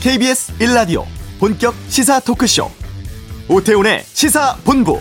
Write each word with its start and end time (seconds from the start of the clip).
KBS 0.00 0.54
1라디오 0.54 1.04
본격 1.38 1.74
시사 1.88 2.20
토크쇼. 2.20 2.70
오태훈의 3.48 4.02
시사본부. 4.06 4.98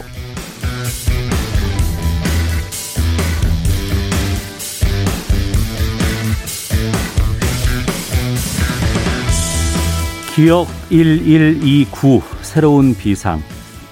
기억 10.35 10.67
1129 10.89 12.21
새로운 12.41 12.93
비상. 12.93 13.41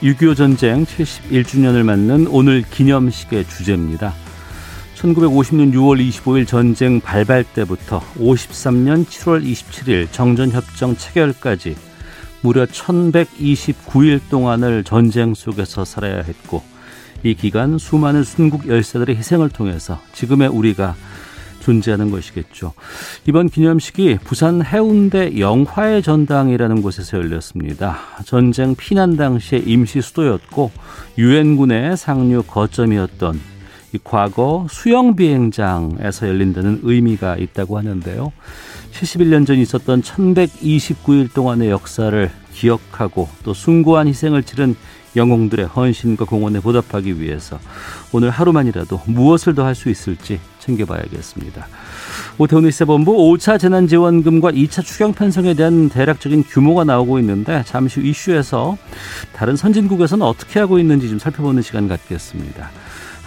6.25 0.01 0.35
전쟁 0.35 0.85
71주년을 0.85 1.83
맞는 1.83 2.27
오늘 2.27 2.63
기념식의 2.63 3.47
주제입니다. 3.47 4.13
1950년 4.97 5.73
6월 5.73 6.09
25일 6.09 6.47
전쟁 6.47 6.99
발발 6.99 7.43
때부터 7.43 8.01
53년 8.17 9.05
7월 9.05 9.43
27일 9.43 10.11
정전협정 10.11 10.97
체결까지 10.97 11.75
무려 12.41 12.65
1129일 12.65 14.21
동안을 14.29 14.83
전쟁 14.83 15.35
속에서 15.35 15.85
살아야 15.85 16.21
했고 16.21 16.63
이 17.23 17.35
기간 17.35 17.77
수많은 17.77 18.23
순국 18.23 18.67
열사들의 18.67 19.15
희생을 19.15 19.49
통해서 19.49 19.99
지금의 20.13 20.47
우리가 20.49 20.95
존재하는 21.59 22.11
것이겠죠. 22.11 22.73
이번 23.27 23.49
기념식이 23.49 24.19
부산 24.23 24.63
해운대 24.63 25.37
영화의 25.37 26.01
전당이라는 26.01 26.81
곳에서 26.81 27.17
열렸습니다. 27.17 27.99
전쟁 28.25 28.73
피난 28.75 29.17
당시의 29.17 29.63
임시 29.65 30.01
수도였고 30.01 30.71
유엔군의 31.17 31.97
상류 31.97 32.43
거점이었던 32.43 33.35
이 33.35 33.56
과거 34.03 34.67
수영 34.69 35.15
비행장에서 35.15 36.27
열린다는 36.27 36.81
의미가 36.83 37.37
있다고 37.37 37.77
하는데요. 37.77 38.31
71년 38.91 39.45
전 39.45 39.57
있었던 39.57 40.01
1129일 40.01 41.33
동안의 41.33 41.69
역사를 41.69 42.29
기억하고 42.53 43.29
또 43.43 43.53
숭고한 43.53 44.07
희생을 44.07 44.43
치른 44.43 44.75
영웅들의 45.15 45.65
헌신과 45.67 46.25
공헌에 46.25 46.59
보답하기 46.59 47.19
위해서 47.21 47.59
오늘 48.11 48.29
하루만이라도 48.29 49.01
무엇을 49.05 49.55
더 49.55 49.63
할 49.63 49.73
수 49.73 49.89
있을지 49.89 50.39
챙겨봐야겠습니다. 50.59 51.67
오태훈의 52.37 52.71
시사본부 52.71 53.13
5차 53.13 53.59
재난지원금과 53.59 54.51
2차 54.51 54.83
추경 54.83 55.13
편성에 55.13 55.53
대한 55.53 55.89
대략적인 55.89 56.43
규모가 56.43 56.83
나오고 56.83 57.19
있는데 57.19 57.63
잠시 57.65 57.99
후 57.99 58.05
이슈에서 58.07 58.77
다른 59.33 59.55
선진국에서는 59.55 60.25
어떻게 60.25 60.59
하고 60.59 60.77
있는지 60.77 61.09
좀 61.09 61.19
살펴보는 61.19 61.61
시간 61.61 61.87
갖겠습니다. 61.87 62.69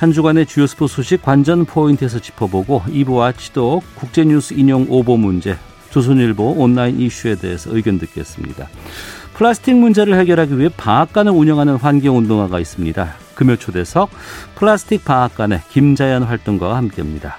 한 0.01 0.13
주간의 0.13 0.47
주요 0.47 0.67
스포츠 0.67 0.95
소식 0.95 1.21
관전 1.21 1.67
포인트에서 1.67 2.19
짚어보고 2.19 2.85
2부와 2.89 3.37
지독 3.37 3.83
국제뉴스 3.97 4.55
인용 4.55 4.87
오보 4.89 5.19
문제, 5.19 5.59
조선일보 5.91 6.53
온라인 6.53 6.99
이슈에 6.99 7.35
대해서 7.35 7.77
의견 7.77 7.99
듣겠습니다. 7.99 8.71
플라스틱 9.35 9.77
문제를 9.77 10.19
해결하기 10.19 10.59
위해 10.59 10.71
방앗간을 10.75 11.33
운영하는 11.33 11.77
환경운동화가 11.77 12.61
있습니다. 12.61 13.13
금요 13.35 13.57
초대석 13.57 14.09
플라스틱 14.55 15.05
방앗간의 15.05 15.61
김자연 15.69 16.23
활동가와 16.23 16.79
함께합니다. 16.79 17.37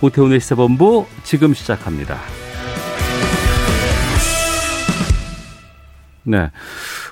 오태훈의 0.00 0.38
시사본부 0.38 1.06
지금 1.24 1.54
시작합니다. 1.54 2.18
네. 6.22 6.52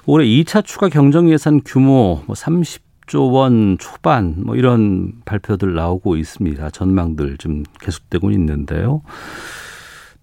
올해 0.07 0.25
2차 0.25 0.65
추가 0.65 0.89
경정 0.89 1.31
예산 1.31 1.61
규모 1.65 2.23
뭐 2.27 2.37
30 2.37 2.94
10조 3.07 3.33
원 3.33 3.77
초반 3.79 4.35
뭐 4.39 4.57
이런 4.57 5.13
발표들 5.25 5.75
나오고 5.75 6.17
있습니다. 6.17 6.71
전망들 6.71 7.37
좀 7.39 7.65
계속되고 7.81 8.31
있는데요. 8.33 9.03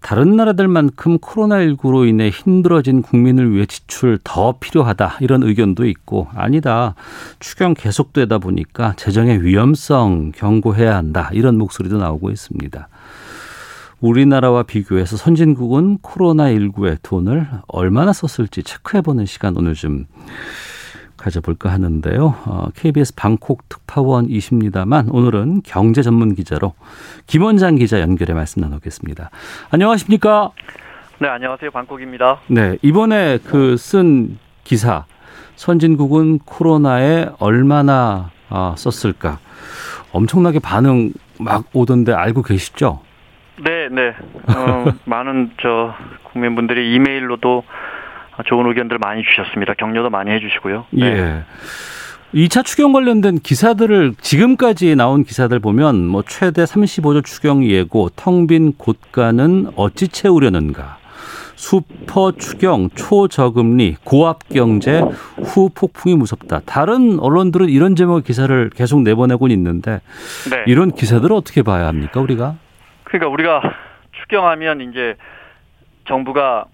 다른 0.01 0.35
나라들만큼 0.35 1.19
코로나19로 1.19 2.07
인해 2.07 2.29
힘들어진 2.29 3.03
국민을 3.03 3.53
위해 3.53 3.67
지출 3.67 4.17
더 4.23 4.56
필요하다 4.59 5.17
이런 5.22 5.44
의견도 5.44 5.85
있고 5.85 6.28
아니다 6.33 6.95
추경 7.39 7.75
계속되다 7.75 8.39
보니까 8.39 8.94
재정의 8.97 9.44
위험성 9.44 10.31
경고해야 10.31 10.95
한다 10.95 11.29
이런 11.33 11.59
목소리도 11.59 12.00
나오고 12.00 12.31
있습니다. 12.31 12.89
우리나라와 14.00 14.63
비교해서 14.63 15.16
선진국은 15.16 16.00
코로나19에 16.00 16.97
돈을 17.03 17.47
얼마나 17.67 18.11
썼을지 18.11 18.63
체크해보는 18.63 19.27
시간 19.27 19.56
오늘 19.56 19.75
좀 19.75 20.07
가져볼까 21.21 21.69
하는데요. 21.71 22.35
어, 22.45 22.67
KBS 22.75 23.15
방콕 23.15 23.69
특파원이십니다만 23.69 25.09
오늘은 25.09 25.61
경제 25.63 26.01
전문 26.01 26.33
기자로 26.35 26.73
김원장 27.27 27.75
기자 27.75 28.01
연결해 28.01 28.33
말씀 28.33 28.61
나누겠습니다. 28.61 29.29
안녕하십니까? 29.69 30.51
네, 31.19 31.27
안녕하세요. 31.27 31.69
방콕입니다. 31.71 32.39
네, 32.47 32.77
이번에 32.81 33.37
그 33.37 33.75
쓴 33.77 34.37
기사 34.63 35.05
선진국은 35.55 36.39
코로나에 36.39 37.29
얼마나 37.39 38.31
아, 38.49 38.73
썼을까? 38.77 39.38
엄청나게 40.11 40.59
반응 40.59 41.11
막 41.39 41.65
오던데 41.73 42.13
알고 42.13 42.41
계시죠? 42.41 43.01
네, 43.63 43.88
네. 43.89 44.13
어, 44.55 44.85
많은 45.05 45.51
저 45.61 45.93
국민분들이 46.31 46.93
이메일로도 46.95 47.63
좋은 48.46 48.68
의견들 48.68 48.97
많이 48.97 49.24
주셨습니다. 49.24 49.74
격려도 49.75 50.09
많이 50.09 50.31
해주시고요. 50.31 50.85
네. 50.91 51.06
예. 51.06 51.44
2차 52.34 52.63
추경 52.63 52.94
관련된 52.94 53.40
기사들을 53.40 54.16
지금까지 54.22 54.96
나온 54.96 55.24
기사들 55.24 55.59
보면 55.59 56.07
뭐 56.07 56.24
최대 56.25 56.63
35조 56.63 57.25
추경 57.25 57.66
예고, 57.66 58.09
텅 58.16 58.47
빈 58.47 58.74
곳간은 58.78 59.72
어찌 59.75 60.07
채우려는가. 60.07 60.97
수퍼 61.56 62.31
추경, 62.31 62.90
초저금리, 62.90 63.97
고압 64.03 64.50
경제, 64.50 65.03
후 65.44 65.69
폭풍이 65.75 66.16
무섭다. 66.16 66.62
다른 66.66 67.19
언론들은 67.19 67.69
이런 67.69 67.96
제목의 67.96 68.24
기사를 68.24 68.69
계속 68.72 69.01
내보내고 69.03 69.47
있는데 69.50 70.01
네. 70.50 70.63
이런 70.66 70.91
기사들을 70.91 71.35
어떻게 71.35 71.62
봐야 71.62 71.85
합니까, 71.85 72.19
우리가? 72.19 72.56
그러니까 73.03 73.30
우리가 73.30 73.62
추경하면 74.22 74.90
이제 74.90 75.16
정부가 76.07 76.66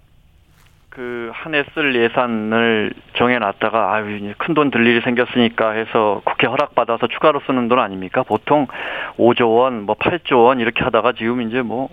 그 0.97 1.29
한 1.31 1.53
해 1.53 1.63
쓸 1.75 1.93
예산을 1.95 2.91
정해놨다가 3.17 3.93
아유 3.93 4.33
큰 4.39 4.55
돈 4.55 4.71
들 4.71 4.85
일이 4.87 4.99
생겼으니까 5.01 5.71
해서 5.71 6.21
국회 6.25 6.47
허락받아서 6.47 7.05
추가로 7.05 7.41
쓰는 7.45 7.67
돈 7.67 7.77
아닙니까? 7.77 8.23
보통 8.23 8.65
5조 9.19 9.57
원, 9.57 9.83
뭐 9.83 9.95
8조 9.95 10.45
원 10.45 10.59
이렇게 10.59 10.83
하다가 10.83 11.11
지금 11.11 11.43
이제 11.43 11.61
뭐 11.61 11.89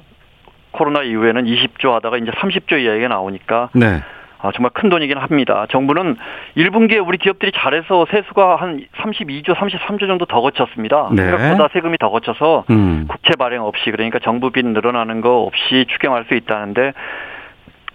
코로나 0.70 1.02
이후에는 1.02 1.44
20조 1.44 1.90
하다가 1.92 2.16
이제 2.16 2.30
30조 2.30 2.80
이야기가 2.82 3.08
나오니까 3.08 3.68
네. 3.74 4.00
아, 4.40 4.52
정말 4.52 4.70
큰 4.72 4.88
돈이긴 4.88 5.18
합니다. 5.18 5.66
정부는 5.70 6.16
1분기에 6.56 7.06
우리 7.06 7.18
기업들이 7.18 7.52
잘해서 7.52 8.06
세수가 8.10 8.56
한 8.56 8.86
32조, 8.96 9.54
33조 9.54 10.06
정도 10.06 10.24
더 10.24 10.40
거쳤습니다. 10.40 11.10
네. 11.12 11.24
생각보다 11.30 11.68
세금이 11.74 11.98
더 11.98 12.08
거쳐서 12.08 12.64
음. 12.70 13.06
국채 13.08 13.36
발행 13.38 13.62
없이 13.62 13.90
그러니까 13.90 14.18
정부 14.20 14.50
빚 14.50 14.64
늘어나는 14.66 15.20
거 15.20 15.42
없이 15.42 15.84
추경할 15.90 16.24
수 16.28 16.34
있다는데 16.34 16.92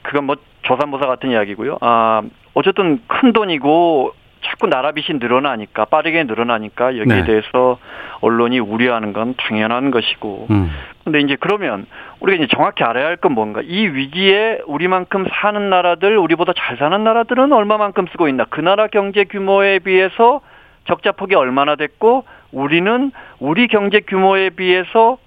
그건 0.03 0.25
뭐 0.25 0.35
조산모사 0.63 1.05
같은 1.07 1.31
이야기고요. 1.31 1.77
아, 1.81 2.21
어쨌든 2.53 3.01
큰 3.07 3.33
돈이고 3.33 4.13
자꾸 4.41 4.67
나라 4.67 4.91
빚이 4.93 5.13
늘어나니까 5.13 5.85
빠르게 5.85 6.23
늘어나니까 6.23 6.97
여기에 6.97 7.15
네. 7.15 7.23
대해서 7.25 7.77
언론이 8.21 8.59
우려하는 8.59 9.11
건 9.13 9.35
당연한 9.37 9.91
것이고. 9.91 10.47
음. 10.49 10.71
근데 11.03 11.19
이제 11.19 11.35
그러면 11.39 11.85
우리가 12.19 12.43
이제 12.43 12.53
정확히 12.55 12.83
알아야 12.83 13.05
할 13.05 13.17
건 13.17 13.33
뭔가 13.33 13.61
이 13.63 13.87
위기에 13.87 14.59
우리만큼 14.65 15.25
사는 15.31 15.69
나라들, 15.69 16.17
우리보다 16.17 16.53
잘 16.55 16.77
사는 16.77 17.03
나라들은 17.03 17.51
얼마만큼 17.51 18.07
쓰고 18.11 18.27
있나? 18.29 18.45
그 18.49 18.61
나라 18.61 18.87
경제 18.87 19.25
규모에 19.25 19.79
비해서 19.79 20.41
적자 20.87 21.11
폭이 21.11 21.35
얼마나 21.35 21.75
됐고 21.75 22.23
우리는 22.51 23.11
우리 23.39 23.67
경제 23.67 23.99
규모에 23.99 24.49
비해서 24.51 25.17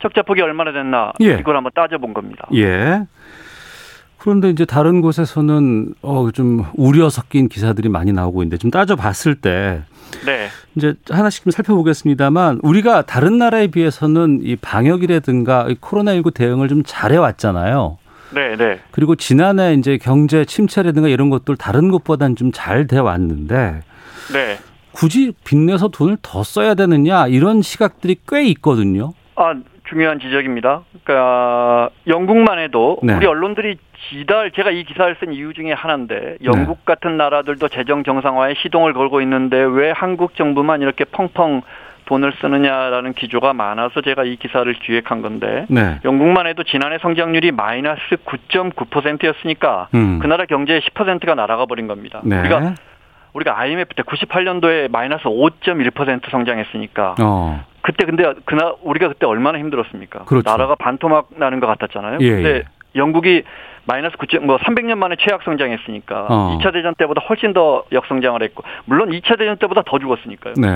적자 0.00 0.22
폭이 0.22 0.42
얼마나 0.42 0.72
됐나? 0.72 1.12
예. 1.22 1.34
이걸 1.40 1.56
한번 1.56 1.72
따져본 1.74 2.14
겁니다. 2.14 2.46
예. 2.54 3.00
그런데 4.18 4.50
이제 4.50 4.64
다른 4.64 5.00
곳에서는 5.00 5.94
어 6.02 6.30
좀 6.32 6.64
우려 6.74 7.08
섞인 7.08 7.48
기사들이 7.48 7.88
많이 7.88 8.12
나오고 8.12 8.42
있는데 8.42 8.58
좀 8.58 8.70
따져봤을 8.70 9.36
때 9.36 9.82
네. 10.26 10.48
이제 10.74 10.94
하나씩 11.10 11.44
좀 11.44 11.50
살펴보겠습니다만 11.52 12.60
우리가 12.62 13.02
다른 13.02 13.38
나라에 13.38 13.68
비해서는 13.68 14.40
이 14.42 14.56
방역이라든가 14.56 15.66
이 15.68 15.74
코로나19 15.76 16.34
대응을 16.34 16.68
좀 16.68 16.82
잘해왔잖아요. 16.84 17.98
네, 18.34 18.56
네. 18.56 18.80
그리고 18.90 19.14
지난해 19.16 19.74
이제 19.74 19.96
경제 19.98 20.44
침체라든가 20.44 21.08
이런 21.08 21.30
것들 21.30 21.56
다른 21.56 21.90
것보다는 21.90 22.36
좀 22.36 22.52
잘 22.52 22.86
돼 22.86 22.98
왔는데 22.98 23.80
네. 24.32 24.58
굳이 24.92 25.32
빚내서 25.44 25.88
돈을 25.88 26.18
더 26.22 26.42
써야 26.42 26.74
되느냐 26.74 27.26
이런 27.28 27.62
시각들이 27.62 28.16
꽤 28.28 28.44
있거든요. 28.48 29.12
아, 29.36 29.54
중요한 29.88 30.18
지적입니다. 30.20 30.82
그러니까 31.04 31.88
영국만 32.06 32.58
해도 32.58 32.98
네. 33.02 33.14
우리 33.14 33.26
언론들이 33.26 33.78
지달 34.08 34.50
제가 34.52 34.70
이 34.70 34.84
기사를 34.84 35.14
쓴 35.20 35.32
이유 35.32 35.52
중에 35.52 35.72
하나인데 35.72 36.38
영국 36.44 36.78
네. 36.78 36.84
같은 36.84 37.16
나라들도 37.16 37.68
재정 37.68 38.04
정상화에 38.04 38.54
시동을 38.54 38.92
걸고 38.92 39.20
있는데 39.22 39.56
왜 39.56 39.90
한국 39.90 40.36
정부만 40.36 40.82
이렇게 40.82 41.04
펑펑 41.04 41.62
돈을 42.06 42.32
쓰느냐라는 42.40 43.12
기조가 43.12 43.52
많아서 43.52 44.00
제가 44.00 44.24
이 44.24 44.36
기사를 44.36 44.72
기획한 44.72 45.20
건데 45.20 45.66
네. 45.68 45.98
영국만 46.04 46.46
해도 46.46 46.62
지난해 46.62 46.96
성장률이 47.02 47.52
마이너스 47.52 48.00
9.9%였으니까 48.24 49.88
음. 49.94 50.18
그 50.20 50.26
나라 50.26 50.46
경제의 50.46 50.80
10%가 50.80 51.34
날아가 51.34 51.66
버린 51.66 51.86
겁니다. 51.86 52.22
네. 52.24 52.40
우리가 52.40 52.74
우리가 53.34 53.58
IMF 53.58 53.94
때 53.94 54.02
98년도에 54.04 54.90
마이너스 54.90 55.24
5.1% 55.24 56.30
성장했으니까 56.30 57.16
어. 57.20 57.64
그때 57.82 58.06
근데 58.06 58.32
그나 58.46 58.74
우리가 58.82 59.08
그때 59.08 59.26
얼마나 59.26 59.58
힘들었습니까? 59.58 60.24
그렇죠. 60.24 60.50
나라가 60.50 60.76
반토막 60.76 61.30
나는 61.36 61.60
것 61.60 61.66
같았잖아요. 61.66 62.18
예, 62.20 62.30
근데 62.30 62.48
예. 62.48 62.62
영국이 62.96 63.44
마이너스 63.88 64.16
9. 64.18 64.40
뭐 64.44 64.58
300년 64.58 64.98
만에 64.98 65.16
최악 65.18 65.42
성장했으니까 65.44 66.26
어. 66.28 66.58
2차 66.60 66.72
대전 66.74 66.94
때보다 66.94 67.22
훨씬 67.26 67.54
더 67.54 67.84
역성장을 67.90 68.40
했고 68.42 68.62
물론 68.84 69.08
2차 69.10 69.38
대전 69.38 69.56
때보다 69.56 69.82
더 69.86 69.98
죽었으니까요. 69.98 70.54
네. 70.58 70.68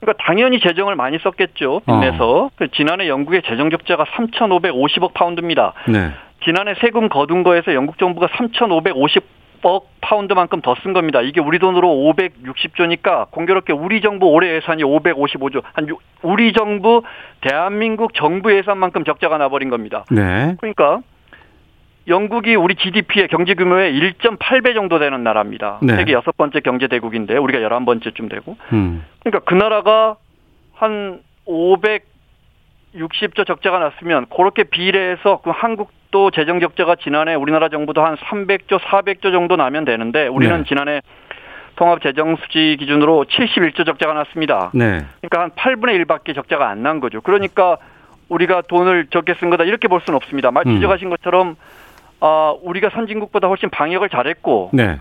그러니까 0.00 0.12
당연히 0.24 0.60
재정을 0.60 0.94
많이 0.94 1.18
썼겠죠. 1.18 1.80
빚내서 1.84 2.50
그 2.56 2.68
지난해 2.70 3.08
영국의 3.08 3.42
재정 3.42 3.70
적자가 3.70 4.04
3,550억 4.04 5.12
파운드입니다. 5.14 5.72
네. 5.88 6.12
지난해 6.44 6.74
세금 6.80 7.08
거둔 7.08 7.42
거에서 7.42 7.74
영국 7.74 7.98
정부가 7.98 8.28
3,550억 8.28 9.82
파운드만큼 10.00 10.60
더 10.62 10.74
쓴 10.82 10.92
겁니다. 10.92 11.20
이게 11.20 11.40
우리 11.40 11.58
돈으로 11.58 11.88
560조니까 11.88 13.30
공교롭게 13.30 13.72
우리 13.72 14.00
정부 14.00 14.28
올해 14.28 14.54
예산이 14.54 14.82
555조. 14.84 15.62
한 15.74 15.88
유- 15.88 15.98
우리 16.22 16.52
정부 16.52 17.02
대한민국 17.40 18.14
정부 18.14 18.54
예산만큼 18.56 19.04
적자가 19.04 19.38
나버린 19.38 19.68
겁니다. 19.70 20.04
네. 20.10 20.54
그러니까 20.60 21.00
영국이 22.10 22.54
우리 22.56 22.74
GDP의 22.74 23.28
경제 23.28 23.54
규모의 23.54 23.92
1.8배 23.94 24.74
정도 24.74 24.98
되는 24.98 25.22
나라입니다. 25.22 25.78
네. 25.82 25.96
세계 25.96 26.12
여섯 26.12 26.36
번째 26.36 26.60
경제 26.60 26.88
대국인데 26.88 27.36
우리가 27.38 27.60
11번째쯤 27.60 28.28
되고. 28.28 28.56
음. 28.72 29.04
그러니까 29.20 29.38
그 29.48 29.54
나라가 29.54 30.16
한 30.74 31.20
560조 32.92 33.46
적자가 33.46 33.78
났으면 33.78 34.26
그렇게 34.34 34.64
비례해서 34.64 35.40
그 35.42 35.50
한국도 35.50 36.30
재정 36.32 36.60
적자가 36.60 36.96
지난해 36.96 37.34
우리나라 37.34 37.68
정부도 37.68 38.02
한 38.04 38.16
300조, 38.16 38.80
400조 38.80 39.32
정도 39.32 39.56
나면 39.56 39.84
되는데 39.84 40.26
우리는 40.26 40.58
네. 40.58 40.64
지난해 40.68 41.00
통합 41.76 42.02
재정 42.02 42.36
수지 42.36 42.76
기준으로 42.78 43.24
71조 43.28 43.86
적자가 43.86 44.12
났습니다. 44.14 44.70
네. 44.74 45.04
그러니까 45.22 45.40
한 45.42 45.50
8분의 45.50 46.04
1밖에 46.04 46.34
적자가 46.34 46.68
안 46.68 46.82
난 46.82 46.98
거죠. 47.00 47.20
그러니까 47.20 47.76
우리가 48.28 48.62
돈을 48.62 49.06
적게 49.10 49.34
쓴 49.34 49.50
거다 49.50 49.64
이렇게 49.64 49.88
볼 49.88 50.00
수는 50.02 50.16
없습니다. 50.16 50.50
말 50.50 50.64
음. 50.66 50.74
지적하신 50.76 51.10
것처럼 51.10 51.56
아, 52.20 52.54
우리가 52.62 52.90
선진국보다 52.90 53.48
훨씬 53.48 53.70
방역을 53.70 54.08
잘했고 54.08 54.70
네. 54.72 54.98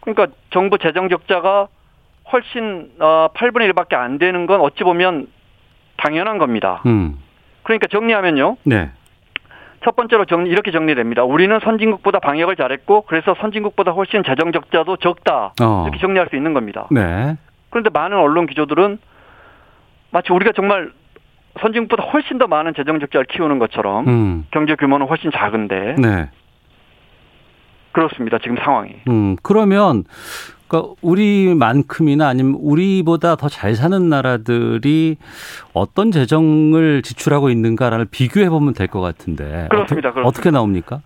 그러니까 0.00 0.28
정부 0.50 0.78
재정 0.78 1.08
적자가 1.08 1.68
훨씬 2.32 2.90
어, 3.00 3.28
8분의 3.34 3.72
1밖에 3.72 3.94
안 3.94 4.18
되는 4.18 4.46
건 4.46 4.60
어찌 4.60 4.84
보면 4.84 5.26
당연한 5.96 6.38
겁니다. 6.38 6.82
음. 6.86 7.18
그러니까 7.62 7.88
정리하면요. 7.88 8.56
네. 8.64 8.90
첫 9.82 9.96
번째로 9.96 10.26
정리, 10.26 10.50
이렇게 10.50 10.70
정리됩니다. 10.70 11.24
우리는 11.24 11.58
선진국보다 11.60 12.20
방역을 12.20 12.56
잘했고 12.56 13.02
그래서 13.02 13.34
선진국보다 13.40 13.92
훨씬 13.92 14.22
재정 14.24 14.52
적자도 14.52 14.96
적다. 14.98 15.54
어. 15.60 15.84
이렇게 15.84 15.98
정리할 15.98 16.28
수 16.28 16.36
있는 16.36 16.52
겁니다. 16.52 16.86
네. 16.90 17.36
그런데 17.70 17.90
많은 17.90 18.16
언론 18.16 18.46
기조들은 18.46 18.98
마치 20.10 20.32
우리가 20.32 20.52
정말 20.54 20.92
선진국보다 21.60 22.04
훨씬 22.04 22.38
더 22.38 22.46
많은 22.46 22.74
재정 22.74 23.00
적자를 23.00 23.26
키우는 23.26 23.58
것처럼 23.58 24.06
음. 24.08 24.46
경제 24.50 24.74
규모는 24.74 25.06
훨씬 25.06 25.30
작은데 25.30 25.96
네. 25.98 26.30
그렇습니다. 27.92 28.38
지금 28.38 28.56
상황이. 28.56 28.92
음. 29.08 29.36
그러면 29.42 30.04
그러니까 30.68 30.94
우리만큼이나 31.02 32.28
아니면 32.28 32.56
우리보다 32.60 33.34
더 33.36 33.48
잘 33.48 33.74
사는 33.74 34.08
나라들이 34.08 35.16
어떤 35.74 36.12
재정을 36.12 37.02
지출하고 37.02 37.50
있는가를 37.50 38.06
비교해 38.10 38.48
보면 38.48 38.74
될 38.74 38.86
것 38.86 39.00
같은데 39.00 39.66
그렇습니다. 39.70 39.80
어떻게, 39.80 40.00
그렇습니다. 40.00 40.28
어떻게 40.28 40.50
나옵니까? 40.50 41.00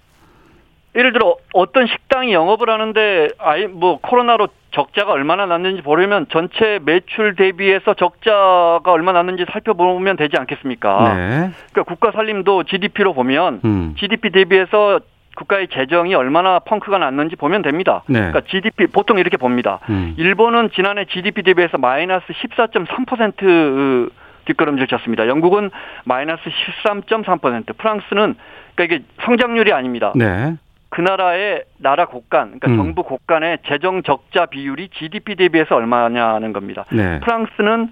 예를 0.96 1.12
들어 1.12 1.36
어떤 1.54 1.86
식당이 1.88 2.32
영업을 2.32 2.70
하는데 2.70 3.28
아예 3.38 3.66
뭐 3.66 3.98
코로나로 4.00 4.46
적자가 4.72 5.10
얼마나 5.12 5.44
났는지 5.46 5.82
보려면 5.82 6.26
전체 6.30 6.78
매출 6.84 7.34
대비해서 7.34 7.94
적자가 7.94 8.82
얼마 8.86 9.12
났는지 9.12 9.44
살펴보면 9.50 10.16
되지 10.16 10.36
않겠습니까? 10.38 11.14
네. 11.14 11.50
그러니까 11.72 11.82
국가 11.84 12.12
살림도 12.12 12.64
GDP로 12.64 13.12
보면 13.14 13.60
음. 13.64 13.94
GDP 13.98 14.30
대비해서 14.30 15.00
국가의 15.34 15.68
재정이 15.68 16.14
얼마나 16.14 16.58
펑크가 16.58 16.98
났는지 16.98 17.36
보면 17.36 17.62
됩니다. 17.62 18.02
네. 18.06 18.18
그러니까 18.18 18.42
GDP 18.42 18.86
보통 18.86 19.18
이렇게 19.18 19.36
봅니다. 19.36 19.80
음. 19.90 20.14
일본은 20.16 20.70
지난해 20.74 21.04
GDP 21.06 21.42
대비해서 21.42 21.78
마이너스 21.78 22.26
14.3% 22.26 24.10
뒷걸음질 24.46 24.86
쳤습니다. 24.86 25.26
영국은 25.26 25.70
마이너스 26.04 26.42
13.3%, 26.84 27.76
프랑스는 27.76 28.34
그러니까 28.74 28.84
이게 28.84 29.04
성장률이 29.24 29.72
아닙니다. 29.72 30.12
네. 30.14 30.56
그 30.90 31.00
나라의 31.00 31.64
나라 31.78 32.06
곳간, 32.06 32.58
그러니까 32.58 32.70
음. 32.70 32.76
정부 32.76 33.02
곳간의 33.02 33.58
재정 33.66 34.02
적자 34.02 34.46
비율이 34.46 34.90
GDP 34.90 35.34
대비해서 35.34 35.74
얼마냐는 35.74 36.52
겁니다. 36.52 36.84
네. 36.92 37.18
프랑스는 37.20 37.90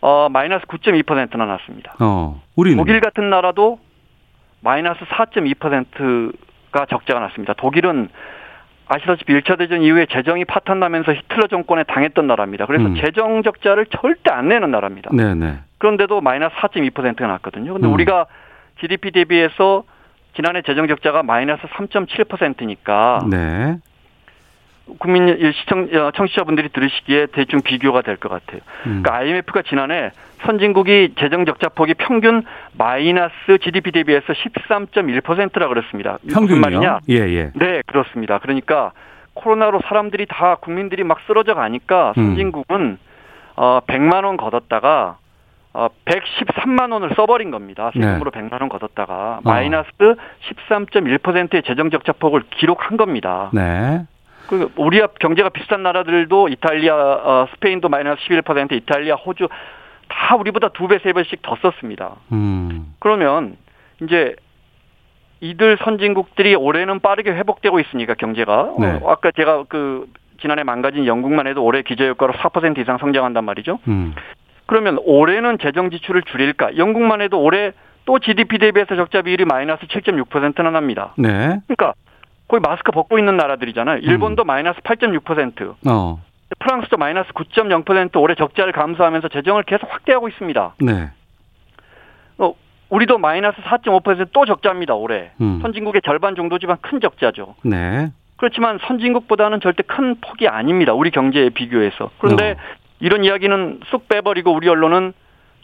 어 0.00 0.28
마이너스 0.30 0.64
9.2%나 0.66 1.44
났습니다. 1.44 1.94
어. 1.98 2.40
우리는 2.54 2.76
독일 2.76 3.00
같은 3.00 3.28
나라도 3.30 3.80
마이너스 4.60 5.00
4.2% 5.00 6.32
가 6.70 6.86
적자가 6.86 7.20
났습니다. 7.20 7.54
독일은 7.54 8.08
아시다시피 8.88 9.34
1차 9.34 9.58
대전 9.58 9.82
이후에 9.82 10.06
재정이 10.06 10.44
파탄나면서 10.46 11.12
히틀러 11.12 11.46
정권에 11.48 11.84
당했던 11.84 12.26
나라입니다. 12.26 12.66
그래서 12.66 12.86
음. 12.86 12.96
재정 12.96 13.42
적자를 13.42 13.86
절대 13.86 14.30
안 14.30 14.48
내는 14.48 14.70
나라입니다. 14.70 15.10
네, 15.12 15.34
네. 15.34 15.58
그런데도 15.78 16.20
마이너스 16.20 16.54
4.2%가 16.56 17.26
났거든요. 17.26 17.74
근데 17.74 17.86
음. 17.86 17.92
우리가 17.92 18.26
GDP 18.80 19.12
대비해서 19.12 19.84
지난해 20.34 20.62
재정 20.62 20.88
적자가 20.88 21.22
마이너스 21.22 21.62
3.7%니까 21.62 23.26
네. 23.30 23.78
국민 24.98 25.52
시청 25.52 25.88
어, 25.92 26.10
청취자분들이 26.14 26.70
들으시기에 26.70 27.26
대충 27.32 27.60
비교가 27.60 28.02
될 28.02 28.16
것 28.16 28.28
같아요. 28.28 28.60
음. 28.86 29.02
그러니까 29.02 29.14
IMF가 29.16 29.62
지난해 29.62 30.10
선진국이 30.44 31.14
재정 31.18 31.44
적자 31.44 31.68
폭이 31.68 31.94
평균 31.94 32.42
마이너스 32.76 33.32
GDP 33.62 33.92
대비해서 33.92 34.32
13.1%라 34.32 35.68
그랬습니다. 35.68 36.18
무슨 36.22 36.60
말이냐? 36.60 37.00
예, 37.10 37.14
예. 37.14 37.50
네, 37.54 37.82
그렇습니다. 37.86 38.38
그러니까 38.38 38.92
코로나로 39.34 39.80
사람들이 39.86 40.26
다 40.26 40.56
국민들이 40.56 41.04
막 41.04 41.18
쓰러져 41.26 41.54
가니까 41.54 42.12
음. 42.18 42.26
선진국은 42.26 42.98
어 43.56 43.80
100만 43.86 44.24
원 44.24 44.36
걷었다가 44.36 45.18
어 45.74 45.88
113만 46.06 46.92
원을 46.92 47.10
써버린 47.14 47.50
겁니다. 47.50 47.90
세금으로 47.94 48.30
100만 48.30 48.60
원 48.60 48.68
걷었다가 48.68 49.40
네. 49.44 49.50
어. 49.50 49.52
마이너스 49.52 49.90
13.1%의 50.70 51.62
재정 51.64 51.90
적자 51.90 52.12
폭을 52.12 52.42
기록한 52.50 52.96
겁니다. 52.96 53.50
네. 53.52 54.04
그 54.48 54.72
우리와 54.76 55.08
경제가 55.20 55.50
비슷한 55.50 55.82
나라들도 55.82 56.48
이탈리아, 56.48 56.94
어, 56.96 57.46
스페인도 57.54 57.88
마이너스 57.88 58.20
11%, 58.22 58.72
이탈리아, 58.72 59.14
호주 59.14 59.48
다 60.08 60.36
우리보다 60.36 60.70
두 60.70 60.88
배, 60.88 60.98
세 60.98 61.12
배씩 61.12 61.42
더 61.42 61.56
썼습니다. 61.56 62.16
음. 62.32 62.94
그러면 62.98 63.56
이제 64.02 64.34
이들 65.40 65.78
선진국들이 65.84 66.56
올해는 66.56 67.00
빠르게 67.00 67.30
회복되고 67.30 67.78
있으니까 67.78 68.14
경제가 68.14 68.74
네. 68.80 68.98
어, 69.02 69.10
아까 69.10 69.30
제가 69.30 69.64
그 69.68 70.06
지난해 70.40 70.64
망가진 70.64 71.06
영국만 71.06 71.46
해도 71.46 71.62
올해 71.62 71.82
기저 71.82 72.06
효과로 72.06 72.32
4% 72.32 72.78
이상 72.78 72.98
성장한단 72.98 73.44
말이죠. 73.44 73.78
음. 73.86 74.14
그러면 74.66 74.98
올해는 75.04 75.58
재정 75.58 75.90
지출을 75.90 76.22
줄일까? 76.22 76.76
영국만 76.76 77.20
해도 77.20 77.40
올해 77.40 77.72
또 78.06 78.18
GDP 78.18 78.58
대비해서 78.58 78.96
적자 78.96 79.22
비율이 79.22 79.44
마이너스 79.44 79.86
7.6%나 79.86 80.70
납니다. 80.70 81.12
네. 81.16 81.60
그러니까 81.66 81.92
거의 82.48 82.60
마스크 82.60 82.90
벗고 82.90 83.18
있는 83.18 83.36
나라들이잖아요. 83.36 83.98
일본도 83.98 84.44
마이너스 84.44 84.80
8.6%, 84.80 85.74
어. 85.86 86.22
프랑스도 86.58 86.96
마이너스 86.96 87.30
9.0% 87.32 88.20
올해 88.20 88.34
적자를 88.34 88.72
감소하면서 88.72 89.28
재정을 89.28 89.62
계속 89.64 89.92
확대하고 89.92 90.28
있습니다. 90.28 90.74
네. 90.80 91.10
어, 92.38 92.54
우리도 92.88 93.18
마이너스 93.18 93.58
4.5%또 93.58 94.46
적자입니다, 94.46 94.94
올해. 94.94 95.30
음. 95.42 95.60
선진국의 95.60 96.00
절반 96.04 96.34
정도지만 96.34 96.78
큰 96.80 97.00
적자죠. 97.00 97.54
네. 97.62 98.10
그렇지만 98.36 98.78
선진국보다는 98.86 99.60
절대 99.60 99.82
큰 99.82 100.16
폭이 100.20 100.48
아닙니다. 100.48 100.94
우리 100.94 101.10
경제에 101.10 101.50
비교해서. 101.50 102.10
그런데 102.18 102.52
어. 102.52 102.56
이런 103.00 103.24
이야기는 103.24 103.80
쑥 103.90 104.08
빼버리고 104.08 104.52
우리 104.52 104.68
언론은 104.68 105.12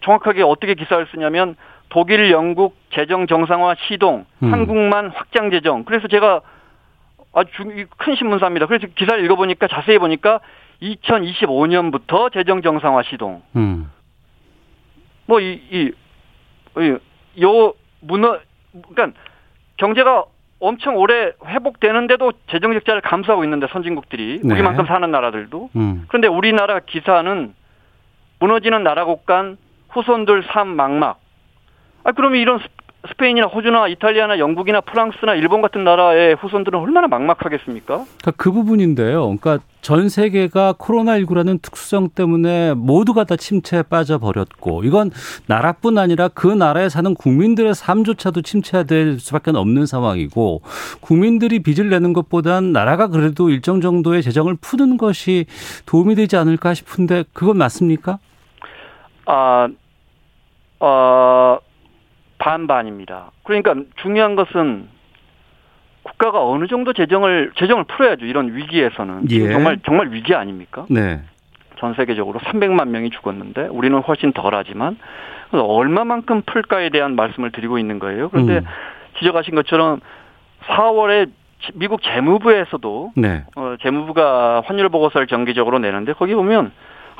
정확하게 0.03 0.43
어떻게 0.43 0.75
기사를 0.75 1.07
쓰냐면 1.12 1.57
독일, 1.88 2.31
영국 2.31 2.76
재정 2.93 3.26
정상화 3.26 3.76
시동, 3.88 4.26
음. 4.43 4.53
한국만 4.53 5.11
확장 5.14 5.50
재정. 5.50 5.85
그래서 5.85 6.09
제가 6.09 6.43
아주 7.35 7.50
중- 7.53 7.87
큰 7.97 8.14
신문사입니다. 8.14 8.67
그래서 8.67 8.87
기사를 8.95 9.23
읽어보니까 9.25 9.67
자세히 9.69 9.99
보니까 9.99 10.41
2025년부터 10.83 12.33
재정 12.33 12.62
정상화 12.62 13.03
시동. 13.05 13.43
음. 13.57 13.91
뭐 15.26 15.41
이 15.41 15.93
이요 17.37 17.73
문어 18.00 18.38
그러니까 18.91 19.19
경제가 19.76 20.25
엄청 20.61 20.97
오래 20.97 21.33
회복되는데도 21.47 22.33
재정 22.50 22.73
적자를 22.75 23.00
감수하고 23.00 23.45
있는데 23.45 23.67
선진국들이 23.71 24.41
네. 24.45 24.55
우리만큼 24.55 24.87
사는 24.87 25.11
나라들도 25.11 25.71
음. 25.76 26.05
그런데 26.09 26.29
우리나라 26.29 26.81
기사는 26.81 27.55
무너지는 28.41 28.83
나라 28.83 29.05
곳간 29.05 29.57
후손들 29.91 30.45
삶 30.53 30.69
막막. 30.69 31.19
아 32.05 32.12
그러면 32.12 32.41
이런 32.41 32.61
스페인이나 33.08 33.46
호주나 33.46 33.88
이탈리아나 33.88 34.38
영국이나 34.38 34.80
프랑스나 34.80 35.34
일본 35.34 35.61
같은 35.61 35.84
나라의 35.84 36.37
후손들은 36.37 36.78
얼마나 36.78 37.06
막막하겠습니까? 37.06 37.87
그러니까 37.96 38.30
그 38.37 38.50
부분인데요. 38.50 39.23
그러니까 39.23 39.58
전 39.82 40.08
세계가 40.08 40.75
코로나19라는 40.78 41.61
특수성 41.61 42.08
때문에 42.08 42.73
모두가 42.73 43.25
다 43.25 43.37
침체에 43.37 43.82
빠져버렸고 43.82 44.84
이건 44.84 45.11
나라뿐 45.46 45.99
아니라 45.99 46.28
그 46.28 46.46
나라에 46.46 46.88
사는 46.88 47.14
국민들의 47.14 47.75
삶조차도 47.75 48.40
침체될 48.40 49.20
수밖에 49.20 49.50
없는 49.50 49.84
상황이고 49.84 50.62
국민들이 51.02 51.62
빚을 51.62 51.90
내는 51.90 52.14
것보단 52.14 52.73
나라가 52.73 53.08
그래도 53.08 53.50
일정 53.50 53.82
정도의 53.82 54.23
재정을 54.23 54.56
푸는 54.58 54.96
것이 54.96 55.44
도움이 55.84 56.14
되지 56.14 56.37
않을까 56.38 56.73
싶은데 56.73 57.25
그건 57.34 57.58
맞습니까? 57.58 58.18
아, 59.26 59.68
어, 60.80 61.58
반반입니다. 62.38 63.31
그러니까 63.43 63.75
중요한 63.97 64.37
것은 64.37 64.88
국가가 66.03 66.47
어느 66.47 66.67
정도 66.67 66.93
재정을 66.93 67.53
재정을 67.57 67.85
풀어야죠. 67.85 68.26
이런 68.26 68.55
위기에서는 68.55 69.31
예. 69.31 69.53
정말 69.53 69.79
정말 69.85 70.12
위기 70.12 70.35
아닙니까? 70.35 70.87
네. 70.91 71.23
전 71.79 71.95
세계적으로 71.95 72.38
300만 72.41 72.88
명이 72.88 73.11
죽었는데 73.11 73.69
우리는 73.69 73.99
훨씬 73.99 74.33
덜하지만 74.33 74.99
얼마만큼 75.53 76.43
풀까에 76.43 76.91
대한 76.91 77.17
말씀을 77.17 77.53
드리고 77.53 77.79
있는 77.79 77.99
거예요. 77.99 78.29
그런데 78.29 78.59
음. 78.59 78.64
지적하신 79.19 79.55
것처럼 79.55 80.00
4월에 80.67 81.31
미국 81.75 82.03
재무부에서도 82.03 83.12
네. 83.17 83.45
어, 83.57 83.76
재무부가 83.83 84.62
환율 84.67 84.88
보고서를 84.88 85.26
정기적으로 85.26 85.79
내는데 85.79 86.12
거기 86.12 86.35
보면 86.35 86.73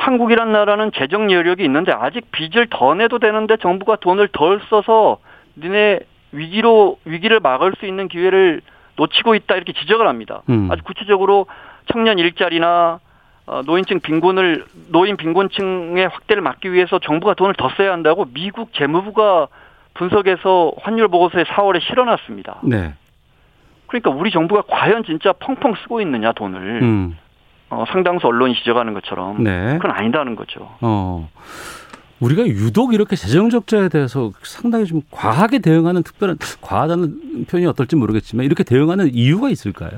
한국이란 0.05 0.53
나라는 0.53 0.93
재정 0.95 1.33
여력이 1.33 1.65
있는데 1.65 1.91
아직 1.93 2.31
빚을 2.31 2.67
더 2.69 2.95
내도 2.95 3.19
되는데 3.19 3.57
정부가 3.57 3.97
돈을 3.97 4.29
덜 4.29 4.61
써서 4.69 5.19
니네 5.57 6.01
위기로 6.33 6.99
위기를 7.07 7.41
막을 7.41 7.73
수 7.79 7.87
있는 7.87 8.09
기회를 8.09 8.61
놓치고 8.97 9.35
있다 9.35 9.57
이렇게 9.57 9.73
지적을 9.73 10.07
합니다. 10.07 10.43
음. 10.51 10.69
아주 10.71 10.83
구체적으로 10.83 11.47
청년 11.91 12.19
일자리나 12.19 13.01
어, 13.47 13.63
노인층 13.65 14.01
빈곤을 14.01 14.65
노인 14.89 15.17
빈곤층의 15.17 16.07
확대를 16.09 16.43
막기 16.43 16.73
위해서 16.73 16.99
정부가 16.99 17.35
돈을 17.35 17.55
더 17.55 17.71
써야 17.77 17.93
한다고 17.93 18.27
미국 18.27 18.75
재무부가 18.75 19.49
분석해서 19.95 20.73
환율 20.83 21.09
보고서에 21.09 21.45
4월에 21.45 21.81
실어놨습니다. 21.81 22.61
네. 22.65 22.95
그러니까 23.87 24.11
우리 24.11 24.31
정부가 24.31 24.65
과연 24.67 25.05
진짜 25.05 25.33
펑펑 25.33 25.75
쓰고 25.83 26.01
있느냐 26.03 26.33
돈을 26.33 26.83
음. 26.83 27.19
어, 27.75 27.85
상당수 27.91 28.27
언론이 28.27 28.55
지적하는 28.57 28.95
것처럼 28.95 29.43
네. 29.43 29.75
그건 29.75 29.91
아니다는 29.91 30.37
거죠. 30.37 30.71
어. 30.81 31.29
우리가 32.21 32.47
유독 32.47 32.95
이렇게 32.95 33.17
재정 33.17 33.51
적자에 33.51 33.89
대해서 33.89 34.31
상당히 34.43 34.87
좀 34.87 35.03
과하게 35.11 35.59
대응하는 35.59 36.03
특별한 36.03 36.39
과하다는 36.61 37.47
표현이 37.51 37.67
어떨지 37.67 37.97
모르겠지만 37.97 38.47
이렇게 38.47 38.63
대응하는 38.65 39.11
이유가 39.13 39.51
있을까요? 39.51 39.91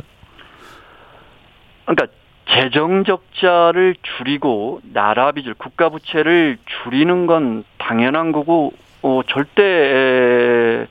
그러니까 1.85 2.07
재정 2.49 3.05
적자를 3.05 3.97
줄이고 4.03 4.81
나라 4.93 5.33
빚을 5.33 5.55
국가 5.55 5.89
부채를 5.89 6.59
줄이는 6.85 7.27
건 7.27 7.65
당연한 7.79 8.33
거고 8.33 8.73
어, 9.03 9.21
절대 9.29 10.87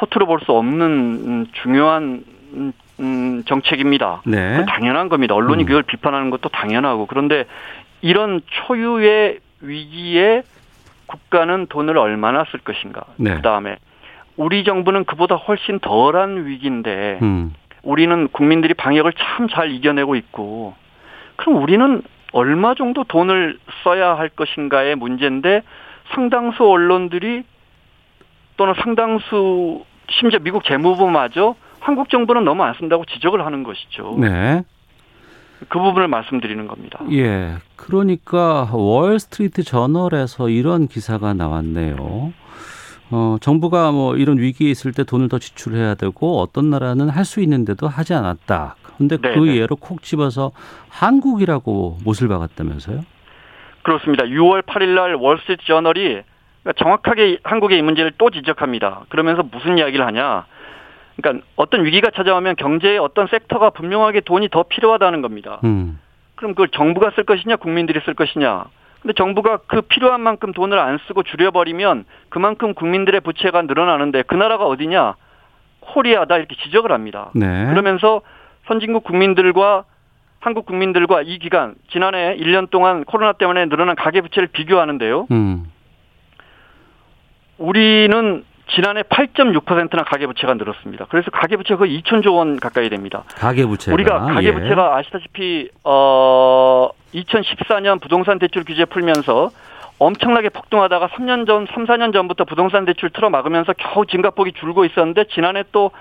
허투루 0.00 0.26
볼 0.26 0.40
수 0.44 0.52
없는 0.52 0.82
음, 0.82 1.46
중요한 1.62 2.22
음, 3.00 3.04
음, 3.04 3.44
정책입니다. 3.44 4.22
네. 4.26 4.64
당연한 4.66 5.08
겁니다. 5.08 5.34
언론이 5.34 5.64
음. 5.64 5.66
그걸 5.66 5.82
비판하는 5.82 6.30
것도 6.30 6.48
당연하고 6.48 7.06
그런데 7.06 7.44
이런 8.00 8.40
초유의 8.46 9.38
위기에 9.60 10.42
국가는 11.06 11.66
돈을 11.66 11.98
얼마나 11.98 12.44
쓸 12.50 12.60
것인가. 12.60 13.02
네. 13.16 13.34
그다음에 13.34 13.76
우리 14.36 14.64
정부는 14.64 15.04
그보다 15.04 15.36
훨씬 15.36 15.78
덜한 15.78 16.46
위기인데 16.46 17.18
음. 17.22 17.54
우리는 17.82 18.28
국민들이 18.28 18.74
방역을 18.74 19.12
참 19.12 19.48
잘 19.48 19.70
이겨내고 19.70 20.16
있고 20.16 20.74
그럼 21.36 21.62
우리는 21.62 22.02
얼마 22.32 22.74
정도 22.74 23.04
돈을 23.04 23.58
써야 23.84 24.18
할 24.18 24.28
것인가의 24.28 24.96
문제인데 24.96 25.62
상당수 26.14 26.68
언론들이 26.68 27.44
또는 28.56 28.74
상당수 28.82 29.84
심지어 30.10 30.38
미국 30.40 30.64
재무부마저 30.64 31.54
한국 31.80 32.08
정부는 32.10 32.44
너무 32.44 32.62
안 32.62 32.74
쓴다고 32.74 33.04
지적을 33.04 33.44
하는 33.44 33.62
것이죠. 33.62 34.16
네. 34.18 34.62
그 35.68 35.78
부분을 35.78 36.08
말씀드리는 36.08 36.66
겁니다. 36.66 36.98
예. 37.12 37.54
그러니까 37.76 38.68
월스트리트 38.72 39.62
저널에서 39.62 40.48
이런 40.50 40.86
기사가 40.86 41.32
나왔네요. 41.32 42.32
어, 43.10 43.36
정부가 43.40 43.92
뭐 43.92 44.16
이런 44.16 44.38
위기에 44.38 44.70
있을 44.70 44.92
때 44.92 45.04
돈을 45.04 45.28
더 45.28 45.38
지출해야 45.38 45.94
되고 45.94 46.40
어떤 46.40 46.70
나라는 46.70 47.08
할 47.08 47.24
수 47.24 47.40
있는데도 47.40 47.88
하지 47.88 48.14
않았다. 48.14 48.76
근데 48.98 49.16
그. 49.16 49.56
예로 49.56 49.76
콕 49.76 50.02
집어서 50.02 50.52
한국이라고 50.88 51.98
못을 52.04 52.28
박았다면서요? 52.28 53.00
그렇습니다. 53.82 54.24
6월 54.24 54.62
8일 54.62 54.94
날 54.94 55.14
월스트리트 55.14 55.64
저널이 55.66 56.22
정확하게 56.76 57.38
한국의 57.44 57.78
이 57.78 57.82
문제를 57.82 58.12
또 58.18 58.30
지적합니다. 58.30 59.04
그러면서 59.08 59.42
무슨 59.44 59.78
이야기를 59.78 60.04
하냐? 60.06 60.46
그러니까 61.16 61.46
어떤 61.56 61.84
위기가 61.84 62.10
찾아오면 62.10 62.56
경제의 62.56 62.98
어떤 62.98 63.26
섹터가 63.26 63.70
분명하게 63.70 64.20
돈이 64.20 64.48
더 64.50 64.64
필요하다는 64.64 65.22
겁니다. 65.22 65.60
음. 65.64 65.98
그럼 66.34 66.52
그걸 66.52 66.68
정부가 66.68 67.12
쓸 67.14 67.24
것이냐, 67.24 67.56
국민들이 67.56 68.00
쓸 68.04 68.14
것이냐? 68.14 68.64
근데 69.00 69.14
정부가 69.14 69.58
그 69.66 69.82
필요한 69.82 70.20
만큼 70.20 70.52
돈을 70.52 70.78
안 70.78 70.98
쓰고 71.06 71.22
줄여버리면 71.22 72.04
그만큼 72.28 72.74
국민들의 72.74 73.20
부채가 73.20 73.62
늘어나는데 73.62 74.22
그 74.22 74.34
나라가 74.34 74.66
어디냐? 74.66 75.14
코리아다 75.80 76.36
이렇게 76.36 76.56
지적을 76.56 76.92
합니다. 76.92 77.30
네. 77.34 77.66
그러면서 77.66 78.20
선진국 78.66 79.04
국민들과 79.04 79.84
한국 80.40 80.66
국민들과 80.66 81.22
이 81.22 81.38
기간 81.38 81.74
지난해 81.90 82.36
1년 82.36 82.68
동안 82.70 83.04
코로나 83.04 83.32
때문에 83.32 83.66
늘어난 83.66 83.96
가계 83.96 84.20
부채를 84.20 84.48
비교하는데요. 84.48 85.28
음. 85.30 85.70
우리는 87.58 88.44
지난해 88.68 89.02
8.6%나 89.02 90.02
가계 90.04 90.26
부채가 90.26 90.54
늘었습니다. 90.54 91.06
그래서 91.08 91.30
가계 91.30 91.56
부채가 91.56 91.78
거의 91.78 92.00
2천조 92.00 92.34
원 92.34 92.58
가까이 92.58 92.88
됩니다. 92.88 93.24
가계 93.36 93.64
부채가 93.64 93.94
우리가 93.94 94.20
가계 94.20 94.48
예. 94.48 94.52
부채가 94.52 94.96
아시다시피 94.96 95.70
어 95.84 96.88
2014년 97.14 98.00
부동산 98.00 98.38
대출 98.38 98.64
규제 98.64 98.84
풀면서 98.84 99.50
엄청나게 99.98 100.50
폭등하다가 100.50 101.08
3년 101.08 101.46
전, 101.46 101.66
3, 101.72 101.86
4년 101.86 102.12
전부터 102.12 102.44
부동산 102.44 102.84
대출 102.84 103.10
틀어 103.10 103.30
막으면서 103.30 103.72
겨우 103.72 104.04
증가폭이 104.04 104.52
줄고 104.52 104.84
있었는데 104.84 105.24
지난해 105.32 105.62
또 105.72 105.92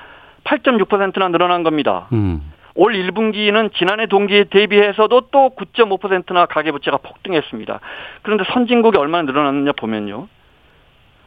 8.6%나 0.44 1.30
늘어난 1.30 1.64
겁니다. 1.64 2.08
음. 2.12 2.52
올 2.76 2.94
1분기는 2.94 3.74
지난해 3.74 4.06
동기에 4.06 4.46
대비해서도 4.46 5.30
또 5.32 5.52
9.5%나 5.56 6.46
가계부채가 6.46 6.98
폭등했습니다. 6.98 7.80
그런데 8.22 8.44
선진국이 8.52 8.98
얼마나 8.98 9.24
늘어났느냐 9.24 9.72
보면요. 9.78 10.28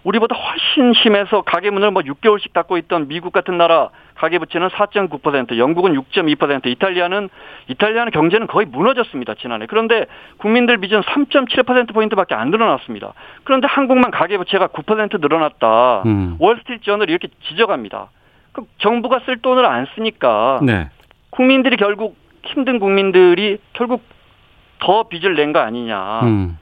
우리보다 0.05 0.37
훨씬 0.37 0.93
심해서 0.95 1.43
가계문을 1.43 1.91
뭐 1.91 2.03
6개월씩 2.03 2.53
닫고 2.53 2.79
있던 2.79 3.09
미국 3.09 3.33
같은 3.33 3.59
나라 3.59 3.91
가계 4.15 4.39
부채는 4.39 4.69
4.9%, 4.69 5.59
영국은 5.59 5.93
6.2%, 5.95 6.67
이탈리아는 6.67 7.29
이탈리아는 7.69 8.11
경제는 8.13 8.47
거의 8.47 8.67
무너졌습니다 8.67 9.35
지난해. 9.35 9.67
그런데 9.67 10.07
국민들 10.39 10.79
빚은 10.79 11.03
3.7% 11.03 11.95
포인트밖에 11.95 12.35
안 12.35 12.51
늘어났습니다. 12.51 13.13
그런데 13.45 13.67
한국만 13.69 14.11
가계 14.11 14.39
부채가 14.39 14.69
9% 14.69 15.21
늘어났다. 15.21 16.03
음. 16.07 16.37
월스트리트 16.41 16.85
저널이 16.85 17.11
이렇게 17.13 17.29
지적합니다. 17.49 18.09
그 18.53 18.63
정부가 18.79 19.21
쓸 19.27 19.37
돈을 19.39 19.65
안 19.65 19.87
쓰니까 19.95 20.59
네. 20.63 20.89
국민들이 21.31 21.77
결국 21.77 22.17
힘든 22.45 22.79
국민들이 22.81 23.59
결국 23.73 24.03
더 24.81 25.05
빚을 25.05 25.35
낸 25.37 25.53
거 25.53 25.61
아니냐 25.61 26.21
음. 26.23 26.59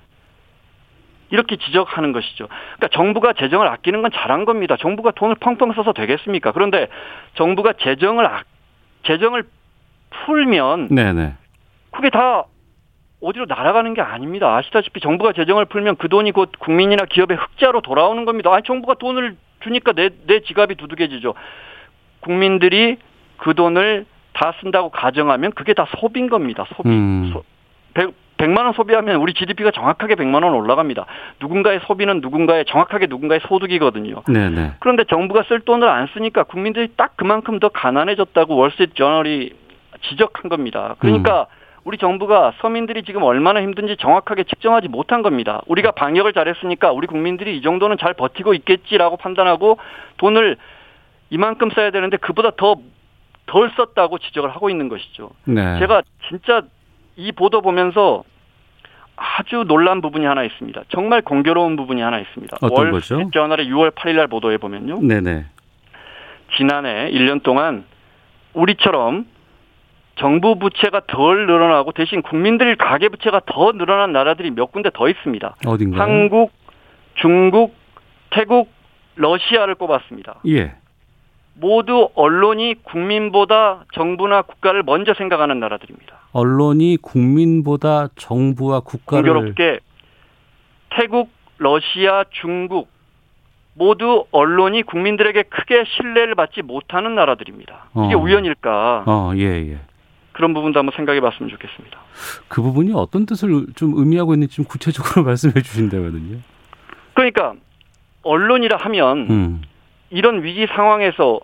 이렇게 1.30 1.56
지적하는 1.56 2.12
것이죠. 2.12 2.46
그러니까 2.48 2.88
정부가 2.92 3.32
재정을 3.32 3.66
아끼는 3.68 4.02
건 4.02 4.10
잘한 4.12 4.44
겁니다. 4.44 4.76
정부가 4.78 5.10
돈을 5.12 5.36
펑펑 5.36 5.72
써서 5.72 5.92
되겠습니까? 5.92 6.52
그런데 6.52 6.88
정부가 7.34 7.74
재정을 7.74 8.26
아, 8.26 8.42
재정을 9.04 9.44
풀면 10.10 10.88
네, 10.90 11.12
네. 11.12 11.34
그게 11.90 12.10
다 12.10 12.44
어디로 13.20 13.46
날아가는 13.48 13.94
게 13.94 14.02
아닙니다. 14.02 14.56
아시다시피 14.56 15.00
정부가 15.00 15.32
재정을 15.32 15.64
풀면 15.64 15.96
그 15.96 16.08
돈이 16.08 16.32
곧 16.32 16.52
국민이나 16.58 17.04
기업의 17.06 17.36
흑자로 17.36 17.80
돌아오는 17.80 18.24
겁니다. 18.24 18.52
아니 18.52 18.62
정부가 18.62 18.94
돈을 18.94 19.36
주니까 19.60 19.92
내 19.92 20.10
내 20.26 20.40
지갑이 20.40 20.76
두둑해지죠. 20.76 21.34
국민들이 22.20 22.98
그 23.38 23.54
돈을 23.54 24.06
다 24.32 24.52
쓴다고 24.60 24.90
가정하면 24.90 25.52
그게 25.52 25.72
다 25.72 25.86
소비인 25.98 26.28
겁니다. 26.28 26.66
소비. 26.76 26.88
음. 26.88 27.30
소, 27.32 27.42
100, 28.36 28.48
100만 28.48 28.64
원 28.64 28.72
소비하면 28.72 29.16
우리 29.16 29.34
GDP가 29.34 29.70
정확하게 29.70 30.14
100만 30.14 30.44
원 30.44 30.54
올라갑니다. 30.54 31.06
누군가의 31.40 31.80
소비는 31.86 32.20
누군가의 32.20 32.64
정확하게 32.66 33.06
누군가의 33.06 33.40
소득이거든요. 33.48 34.22
네, 34.28 34.50
네. 34.50 34.72
그런데 34.80 35.04
정부가 35.04 35.44
쓸 35.44 35.60
돈을 35.60 35.88
안 35.88 36.06
쓰니까 36.08 36.44
국민들이 36.44 36.88
딱 36.96 37.16
그만큼 37.16 37.58
더 37.58 37.68
가난해졌다고 37.68 38.56
월스트리트 38.56 38.94
저널이 38.94 39.52
지적한 40.02 40.48
겁니다. 40.48 40.96
그러니까 40.98 41.46
우리 41.84 41.98
정부가 41.98 42.52
서민들이 42.58 43.04
지금 43.04 43.22
얼마나 43.22 43.62
힘든지 43.62 43.96
정확하게 43.98 44.44
측정하지 44.44 44.88
못한 44.88 45.22
겁니다. 45.22 45.62
우리가 45.66 45.92
방역을 45.92 46.32
잘했으니까 46.32 46.92
우리 46.92 47.06
국민들이 47.06 47.56
이 47.56 47.62
정도는 47.62 47.96
잘 47.98 48.14
버티고 48.14 48.54
있겠지라고 48.54 49.16
판단하고 49.16 49.78
돈을 50.18 50.56
이만큼 51.30 51.70
써야 51.70 51.90
되는데 51.90 52.16
그보다 52.16 52.50
더 52.56 52.76
덜 53.46 53.70
썼다고 53.76 54.18
지적을 54.18 54.50
하고 54.50 54.68
있는 54.70 54.88
것이죠. 54.88 55.30
네. 55.44 55.78
제가 55.78 56.02
진짜 56.28 56.62
이 57.16 57.32
보도 57.32 57.62
보면서 57.62 58.24
아주 59.16 59.64
놀란 59.66 60.00
부분이 60.02 60.26
하나 60.26 60.44
있습니다. 60.44 60.82
정말 60.88 61.22
공교로운 61.22 61.76
부분이 61.76 62.02
하나 62.02 62.18
있습니다. 62.18 62.58
어떤 62.60 62.90
거죠? 62.90 63.14
월스트리트저널의 63.16 63.66
6월 63.68 63.94
8일 63.94 64.16
날 64.16 64.26
보도에 64.28 64.58
보면요. 64.58 65.00
네네. 65.00 65.46
지난해 66.56 67.10
1년 67.10 67.42
동안 67.42 67.84
우리처럼 68.52 69.26
정부 70.16 70.58
부채가 70.58 71.02
덜 71.06 71.46
늘어나고 71.46 71.92
대신 71.92 72.22
국민들 72.22 72.76
가계 72.76 73.08
부채가 73.08 73.40
더 73.46 73.72
늘어난 73.72 74.12
나라들이 74.12 74.50
몇 74.50 74.72
군데 74.72 74.90
더 74.92 75.08
있습니다. 75.08 75.56
어딘가요? 75.66 76.02
한국, 76.02 76.52
중국, 77.16 77.74
태국, 78.30 78.70
러시아를 79.16 79.74
꼽았습니다. 79.74 80.40
예. 80.48 80.74
모두 81.58 82.10
언론이 82.14 82.82
국민보다 82.82 83.84
정부나 83.94 84.42
국가를 84.42 84.82
먼저 84.82 85.14
생각하는 85.14 85.58
나라들입니다. 85.58 86.16
언론이 86.32 86.98
국민보다 87.00 88.08
정부와 88.16 88.80
국가를 88.80 89.32
공교롭게 89.32 89.80
태국, 90.90 91.30
러시아, 91.58 92.24
중국 92.30 92.88
모두 93.74 94.26
언론이 94.30 94.82
국민들에게 94.82 95.44
크게 95.44 95.84
신뢰를 95.96 96.34
받지 96.34 96.62
못하는 96.62 97.14
나라들입니다. 97.14 97.86
이게 98.04 98.14
어. 98.14 98.18
우연일까? 98.18 99.04
어, 99.06 99.32
예, 99.36 99.42
예. 99.42 99.78
그런 100.32 100.52
부분도 100.52 100.78
한번 100.78 100.94
생각해 100.96 101.20
봤으면 101.20 101.50
좋겠습니다. 101.50 101.98
그 102.48 102.60
부분이 102.60 102.92
어떤 102.94 103.24
뜻을 103.24 103.66
좀 103.74 103.94
의미하고 103.96 104.34
있는지 104.34 104.56
좀 104.56 104.64
구체적으로 104.66 105.24
말씀해 105.26 105.54
주신다면요. 105.62 106.38
그러니까 107.14 107.54
언론이라 108.22 108.76
하면 108.76 109.18
음. 109.30 109.62
이런 110.16 110.42
위기 110.42 110.66
상황에서 110.66 111.40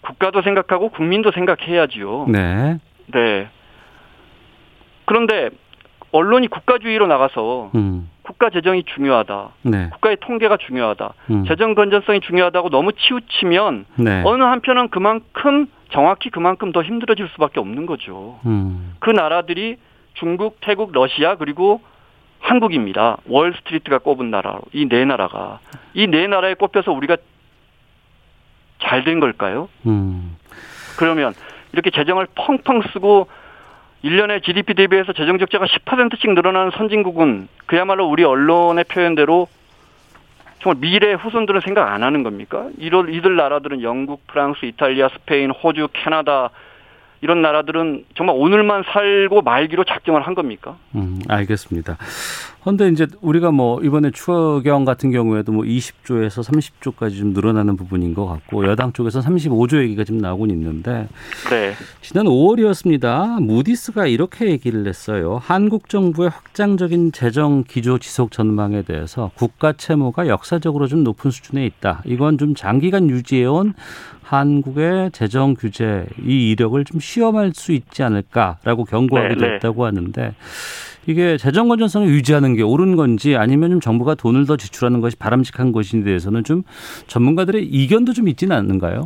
국가도 0.00 0.40
생각하고 0.40 0.88
국민도 0.88 1.30
생각해야지요. 1.32 2.24
네. 2.28 2.78
네. 3.12 3.48
그런데 5.04 5.50
언론이 6.10 6.48
국가주의로 6.48 7.06
나가서 7.06 7.70
음. 7.74 8.08
국가 8.22 8.48
재정이 8.48 8.84
중요하다. 8.84 9.48
네. 9.64 9.88
국가의 9.90 10.16
통계가 10.20 10.56
중요하다. 10.56 11.12
음. 11.32 11.44
재정 11.46 11.74
건전성이 11.74 12.20
중요하다고 12.20 12.70
너무 12.70 12.92
치우치면 12.92 13.84
네. 13.96 14.22
어느 14.24 14.42
한편은 14.42 14.88
그만큼 14.88 15.66
정확히 15.90 16.30
그만큼 16.30 16.72
더 16.72 16.82
힘들어질 16.82 17.28
수밖에 17.34 17.60
없는 17.60 17.84
거죠. 17.84 18.38
음. 18.46 18.94
그 19.00 19.10
나라들이 19.10 19.76
중국, 20.14 20.56
태국, 20.62 20.92
러시아 20.92 21.34
그리고 21.36 21.82
한국입니다. 22.40 23.18
월스트리트가 23.28 23.98
꼽은 23.98 24.30
나라 24.30 24.60
이 24.72 24.86
네 24.88 25.04
나라가 25.04 25.60
이 25.94 26.06
네 26.06 26.26
나라에 26.26 26.54
꼽혀서 26.54 26.90
우리가 26.92 27.18
잘 28.82 29.04
된 29.04 29.20
걸까요? 29.20 29.68
음. 29.86 30.36
그러면 30.96 31.34
이렇게 31.72 31.90
재정을 31.90 32.26
펑펑 32.34 32.82
쓰고 32.92 33.28
1년에 34.04 34.42
GDP 34.42 34.74
대비해서 34.74 35.12
재정 35.12 35.38
적자가 35.38 35.64
10%씩 35.66 36.32
늘어나는 36.34 36.72
선진국은 36.72 37.48
그야말로 37.66 38.06
우리 38.06 38.24
언론의 38.24 38.84
표현대로 38.84 39.48
정말 40.60 40.80
미래 40.80 41.12
후손들은 41.12 41.60
생각 41.60 41.92
안 41.92 42.02
하는 42.02 42.22
겁니까? 42.22 42.68
이런 42.78 43.12
이들 43.12 43.34
나라들은 43.36 43.82
영국, 43.82 44.26
프랑스, 44.26 44.64
이탈리아, 44.66 45.08
스페인, 45.08 45.50
호주, 45.50 45.88
캐나다 45.92 46.50
이런 47.22 47.40
나라들은 47.40 48.04
정말 48.16 48.34
오늘만 48.36 48.82
살고 48.92 49.42
말기로 49.42 49.84
작정을 49.84 50.22
한 50.22 50.34
겁니까? 50.34 50.76
음, 50.96 51.20
알겠습니다. 51.28 51.96
그런데 52.62 52.88
이제 52.88 53.06
우리가 53.20 53.52
뭐 53.52 53.80
이번에 53.80 54.10
추경 54.10 54.84
같은 54.84 55.12
경우에도 55.12 55.52
뭐 55.52 55.64
20조에서 55.64 56.44
30조까지 56.44 57.18
좀 57.18 57.32
늘어나는 57.32 57.76
부분인 57.76 58.14
것 58.14 58.26
같고 58.26 58.66
여당 58.66 58.92
쪽에서 58.92 59.20
35조 59.20 59.82
얘기가 59.82 60.02
지금 60.02 60.20
나오고 60.20 60.46
있는데 60.46 61.08
네. 61.50 61.74
지난 62.00 62.26
5월이었습니다. 62.26 63.40
무디스가 63.40 64.06
이렇게 64.06 64.50
얘기를 64.50 64.86
했어요. 64.86 65.40
한국 65.42 65.88
정부의 65.88 66.30
확장적인 66.30 67.12
재정 67.12 67.62
기조 67.62 67.98
지속 67.98 68.32
전망에 68.32 68.82
대해서 68.82 69.30
국가 69.34 69.72
채무가 69.72 70.26
역사적으로 70.26 70.88
좀 70.88 71.04
높은 71.04 71.30
수준에 71.30 71.64
있다. 71.66 72.02
이건 72.04 72.38
좀 72.38 72.54
장기간 72.56 73.10
유지해온 73.10 73.74
한국의 74.32 75.10
재정 75.12 75.54
규제 75.54 76.06
이 76.26 76.50
이력을 76.50 76.82
좀 76.86 77.00
시험할 77.00 77.52
수 77.54 77.72
있지 77.72 78.02
않을까라고 78.02 78.84
경고하기도 78.84 79.40
네, 79.40 79.46
네. 79.46 79.54
했다고 79.54 79.84
하는데 79.84 80.34
이게 81.06 81.36
재정 81.36 81.68
건전성을 81.68 82.08
유지하는 82.08 82.54
게 82.54 82.62
옳은 82.62 82.96
건지 82.96 83.36
아니면 83.36 83.72
좀 83.72 83.80
정부가 83.80 84.14
돈을 84.14 84.46
더 84.46 84.56
지출하는 84.56 85.02
것이 85.02 85.16
바람직한 85.16 85.72
것인에 85.72 86.04
대해서는 86.04 86.44
좀 86.44 86.62
전문가들의 87.08 87.62
이견도 87.62 88.14
좀 88.14 88.26
있지는 88.28 88.56
않는가요? 88.56 89.04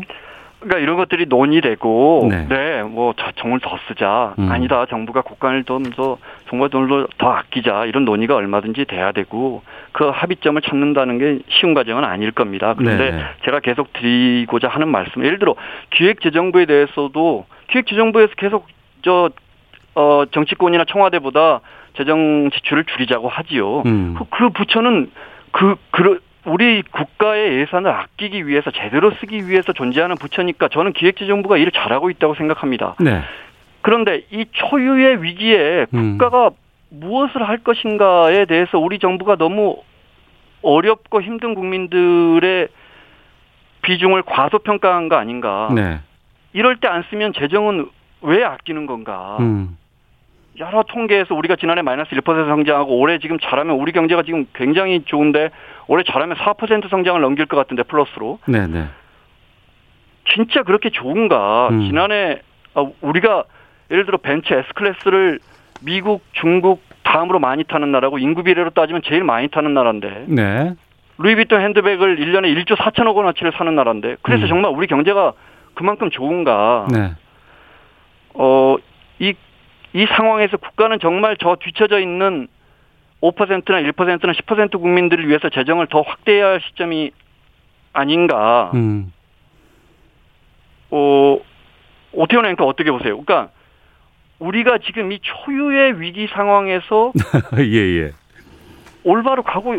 그러니까 0.66 0.79
이런 0.79 0.96
것들이 0.96 1.26
논의되고 1.26 2.26
네. 2.29 2.46
네, 2.48 2.83
뭐 2.83 3.14
저- 3.16 3.31
정을 3.37 3.61
더 3.61 3.79
쓰자 3.87 4.35
음. 4.38 4.50
아니다 4.50 4.85
정부가 4.87 5.22
국간을 5.22 5.64
좀더 5.64 6.18
정부가 6.50 6.68
돈을 6.68 7.07
더 7.18 7.31
아끼자 7.31 7.85
이런 7.87 8.05
논의가 8.05 8.35
얼마든지 8.35 8.85
돼야 8.87 9.12
되고 9.12 9.62
그 9.92 10.09
합의점을 10.09 10.61
찾는다는 10.61 11.18
게 11.18 11.38
쉬운 11.48 11.72
과정은 11.74 12.05
아닐 12.05 12.33
겁니다. 12.33 12.74
그런데 12.76 13.12
네. 13.12 13.22
제가 13.44 13.61
계속 13.61 13.92
드리고자 13.92 14.68
하는 14.68 14.88
말씀 14.88 15.24
예를 15.24 15.38
들어 15.38 15.55
기획재정부에 15.90 16.66
대해서도 16.66 17.46
기획재정부에서 17.70 18.35
계속 18.37 18.66
저 19.02 19.31
어, 19.94 20.24
정치권이나 20.31 20.85
청와대보다 20.85 21.61
재정 21.96 22.50
지출을 22.50 22.85
줄이자고 22.85 23.29
하지요. 23.29 23.83
음. 23.87 24.14
그, 24.18 24.24
그 24.29 24.50
부처는 24.50 25.11
그, 25.52 25.76
그, 25.90 26.20
우리 26.46 26.82
국가의 26.82 27.59
예산을 27.61 27.90
아끼기 27.90 28.46
위해서 28.46 28.70
제대로 28.70 29.11
쓰기 29.20 29.48
위해서 29.48 29.72
존재하는 29.72 30.16
부처니까 30.16 30.68
저는 30.68 30.92
기획재정부가 30.92 31.56
일을 31.56 31.72
잘하고 31.72 32.09
있다고 32.11 32.35
생각합니다. 32.37 32.94
네. 33.00 33.20
그런데 33.82 34.22
이 34.30 34.46
초유의 34.52 35.22
위기에 35.22 35.87
음. 35.92 36.18
국가가 36.18 36.50
무엇을 36.90 37.46
할 37.48 37.59
것인가에 37.59 38.44
대해서 38.44 38.78
우리 38.78 38.98
정부가 39.00 39.37
너무 39.37 39.82
어렵고 40.62 41.20
힘든 41.20 41.54
국민들의 41.54 42.68
비중을 43.82 44.22
과소평가한 44.22 45.09
거 45.09 45.16
아닌가. 45.16 45.68
네. 45.74 45.98
이럴 46.52 46.76
때 46.76 46.88
안 46.88 47.04
쓰면 47.11 47.32
재정은 47.35 47.88
왜 48.22 48.44
아끼는 48.44 48.87
건가. 48.87 49.37
음. 49.40 49.76
여러 50.59 50.82
통계에서 50.85 51.35
우리가 51.35 51.56
지난해 51.56 51.82
마이너스 51.82 52.11
1% 52.12 52.48
성장하고 52.48 52.98
올해 52.98 53.18
지금 53.18 53.38
잘하면 53.38 53.76
우리 53.76 53.92
경제가 53.92 54.22
지금 54.22 54.46
굉장히 54.54 55.02
좋은데 55.04 55.50
올해 55.88 56.05
잘하면 56.05 56.37
4% 56.37 56.90
성장을 56.90 57.20
넘길 57.20 57.46
것 57.46 57.57
같은데 57.57 57.83
플러스로 57.85 58.38
네, 58.46 58.66
네. 58.66 58.87
진짜 60.35 60.62
그렇게 60.62 60.90
좋은가? 60.90 61.68
음. 61.70 61.87
지난해 61.87 62.40
아, 62.75 62.87
우리가 63.01 63.44
예를 63.90 64.05
들어 64.05 64.18
벤츠 64.18 64.53
S 64.53 64.68
클래스를 64.75 65.38
미국, 65.83 66.25
중국 66.33 66.83
다음으로 67.05 67.38
많이 67.38 67.62
타는 67.64 67.92
나라고 67.92 68.18
인구 68.18 68.42
비례로 68.42 68.70
따지면 68.70 69.03
제일 69.05 69.22
많이 69.22 69.49
타는 69.49 69.72
나라인데 69.75 70.25
네. 70.29 70.75
루이비통 71.18 71.61
핸드백을 71.61 72.16
1년에 72.16 72.55
1조 72.64 72.77
4천억 72.77 73.14
원어치를 73.14 73.53
사는 73.57 73.75
나라인데 73.75 74.16
그래서 74.22 74.44
음. 74.44 74.49
정말 74.49 74.72
우리 74.72 74.87
경제가 74.87 75.33
그만큼 75.75 76.11
좋은가? 76.11 76.87
네. 76.92 77.12
어, 78.35 78.77
이, 79.18 79.35
이 79.92 80.07
상황에서 80.07 80.57
국가는 80.57 80.99
정말 81.01 81.37
저 81.38 81.57
뒤처져 81.61 82.01
있는 82.01 82.49
5%나 83.22 83.81
1%나 83.81 84.33
10% 84.33 84.81
국민들을 84.81 85.29
위해서 85.29 85.48
재정을 85.48 85.87
더 85.88 86.02
확대해야 86.02 86.46
할 86.46 86.61
시점이 86.61 87.11
아닌가. 87.92 88.70
음. 88.74 89.12
어, 90.90 91.38
오태원 92.12 92.46
앵커 92.46 92.64
어떻게 92.64 92.90
보세요? 92.90 93.20
그러니까 93.22 93.50
우리가 94.38 94.79
지금 94.79 95.12
이 95.12 95.18
초유의 95.20 96.00
위기 96.00 96.26
상황에서 96.29 97.12
예, 97.59 98.02
예. 98.02 98.12
올바로 99.02 99.42
가고 99.42 99.76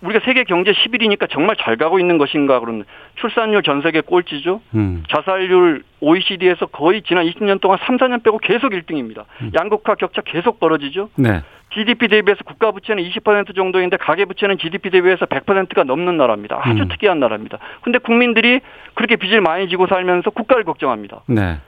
우리가 0.00 0.24
세계 0.24 0.44
경제 0.44 0.72
10일이니까 0.72 1.30
정말 1.30 1.56
잘 1.56 1.76
가고 1.76 2.00
있는 2.00 2.18
것인가 2.18 2.58
그런 2.60 2.84
출산율 3.14 3.62
전 3.62 3.82
세계 3.82 4.00
꼴찌죠. 4.00 4.60
음. 4.74 5.04
자살률 5.08 5.84
OECD에서 6.00 6.66
거의 6.66 7.02
지난 7.02 7.24
20년 7.24 7.60
동안 7.60 7.78
3, 7.86 7.96
4년 7.96 8.22
빼고 8.22 8.38
계속 8.38 8.72
1등입니다. 8.72 9.24
양극화 9.54 9.94
격차 9.94 10.22
계속 10.22 10.58
벌어지죠. 10.58 11.10
네. 11.14 11.42
GDP 11.76 12.08
대비해서 12.08 12.42
국가 12.44 12.70
부채는 12.70 13.02
20% 13.02 13.54
정도인데 13.54 13.98
가계 13.98 14.24
부채는 14.24 14.56
GDP 14.56 14.88
대비해서 14.88 15.26
100%가 15.26 15.84
넘는 15.84 16.16
나라입니다. 16.16 16.58
아주 16.62 16.82
음. 16.82 16.88
특이한 16.88 17.20
나라입니다. 17.20 17.58
근데 17.82 17.98
국민들이 17.98 18.60
그렇게 18.94 19.16
빚을 19.16 19.42
많이 19.42 19.68
지고 19.68 19.86
살면서 19.86 20.30
국가를 20.30 20.64
걱정합니다. 20.64 21.20
네. 21.26 21.58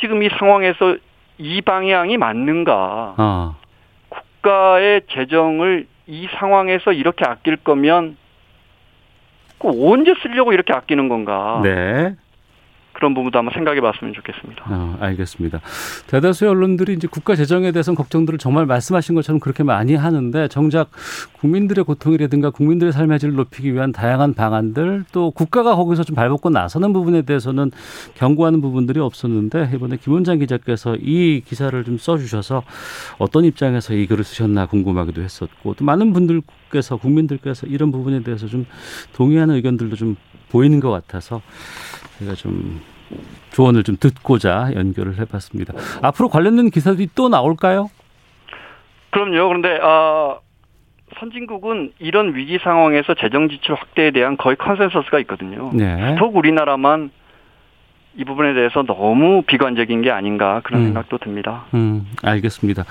지금 0.00 0.22
이 0.22 0.30
상황에서 0.38 0.96
이 1.36 1.60
방향이 1.60 2.16
맞는가? 2.16 3.14
아. 3.18 3.56
국가의 4.08 5.02
재정을 5.12 5.86
이 6.06 6.26
상황에서 6.38 6.92
이렇게 6.92 7.26
아낄 7.26 7.56
거면 7.56 8.16
그 9.58 9.68
언제 9.68 10.14
쓰려고 10.22 10.54
이렇게 10.54 10.72
아끼는 10.72 11.10
건가? 11.10 11.60
네. 11.62 12.16
그런 12.98 13.14
부분도 13.14 13.38
한번 13.38 13.54
생각해 13.54 13.80
봤으면 13.80 14.12
좋겠습니다. 14.12 14.64
어, 14.66 14.96
알겠습니다. 15.00 15.60
대다수의 16.08 16.50
언론들이 16.50 16.94
이제 16.94 17.06
국가 17.06 17.36
재정에 17.36 17.70
대해서는 17.70 17.96
걱정들을 17.96 18.40
정말 18.40 18.66
말씀하신 18.66 19.14
것처럼 19.14 19.38
그렇게 19.38 19.62
많이 19.62 19.94
하는데 19.94 20.48
정작 20.48 20.90
국민들의 21.38 21.84
고통이라든가 21.84 22.50
국민들의 22.50 22.92
삶의 22.92 23.20
질을 23.20 23.36
높이기 23.36 23.72
위한 23.72 23.92
다양한 23.92 24.34
방안들 24.34 25.04
또 25.12 25.30
국가가 25.30 25.76
거기서 25.76 26.02
좀 26.02 26.16
발벗고 26.16 26.50
나서는 26.50 26.92
부분에 26.92 27.22
대해서는 27.22 27.70
경고하는 28.14 28.60
부분들이 28.60 28.98
없었는데 28.98 29.70
이번에 29.76 29.96
김원장 29.96 30.40
기자께서 30.40 30.96
이 30.96 31.40
기사를 31.46 31.84
좀 31.84 31.98
써주셔서 31.98 32.64
어떤 33.18 33.44
입장에서 33.44 33.94
이 33.94 34.08
글을 34.08 34.24
쓰셨나 34.24 34.66
궁금하기도 34.66 35.22
했었고 35.22 35.74
또 35.74 35.84
많은 35.84 36.12
분들께서 36.12 36.96
국민들께서 36.96 37.68
이런 37.68 37.92
부분에 37.92 38.24
대해서 38.24 38.48
좀 38.48 38.66
동의하는 39.12 39.54
의견들도 39.54 39.94
좀 39.94 40.16
보이는 40.50 40.80
것 40.80 40.90
같아서 40.90 41.40
제가 42.18 42.34
좀 42.34 42.80
조언을 43.52 43.82
좀 43.82 43.96
듣고자 43.98 44.72
연결을 44.74 45.18
해봤습니다. 45.18 45.74
앞으로 46.02 46.28
관련된 46.28 46.70
기사들이 46.70 47.08
또 47.14 47.28
나올까요? 47.28 47.90
그럼요. 49.10 49.48
그런데 49.48 49.78
어, 49.80 50.40
선진국은 51.18 51.92
이런 51.98 52.34
위기 52.34 52.58
상황에서 52.58 53.14
재정 53.14 53.48
지출 53.48 53.74
확대에 53.74 54.10
대한 54.10 54.36
거의 54.36 54.56
consensus가 54.56 55.18
있거든요. 55.20 55.70
네. 55.72 56.16
더욱 56.18 56.36
우리나라만 56.36 57.10
이 58.18 58.24
부분에 58.24 58.52
대해서 58.52 58.82
너무 58.82 59.42
비관적인 59.46 60.02
게 60.02 60.10
아닌가 60.10 60.60
그런 60.64 60.80
음. 60.80 60.86
생각도 60.86 61.18
듭니다. 61.18 61.66
음, 61.74 62.04
알겠습니다. 62.20 62.84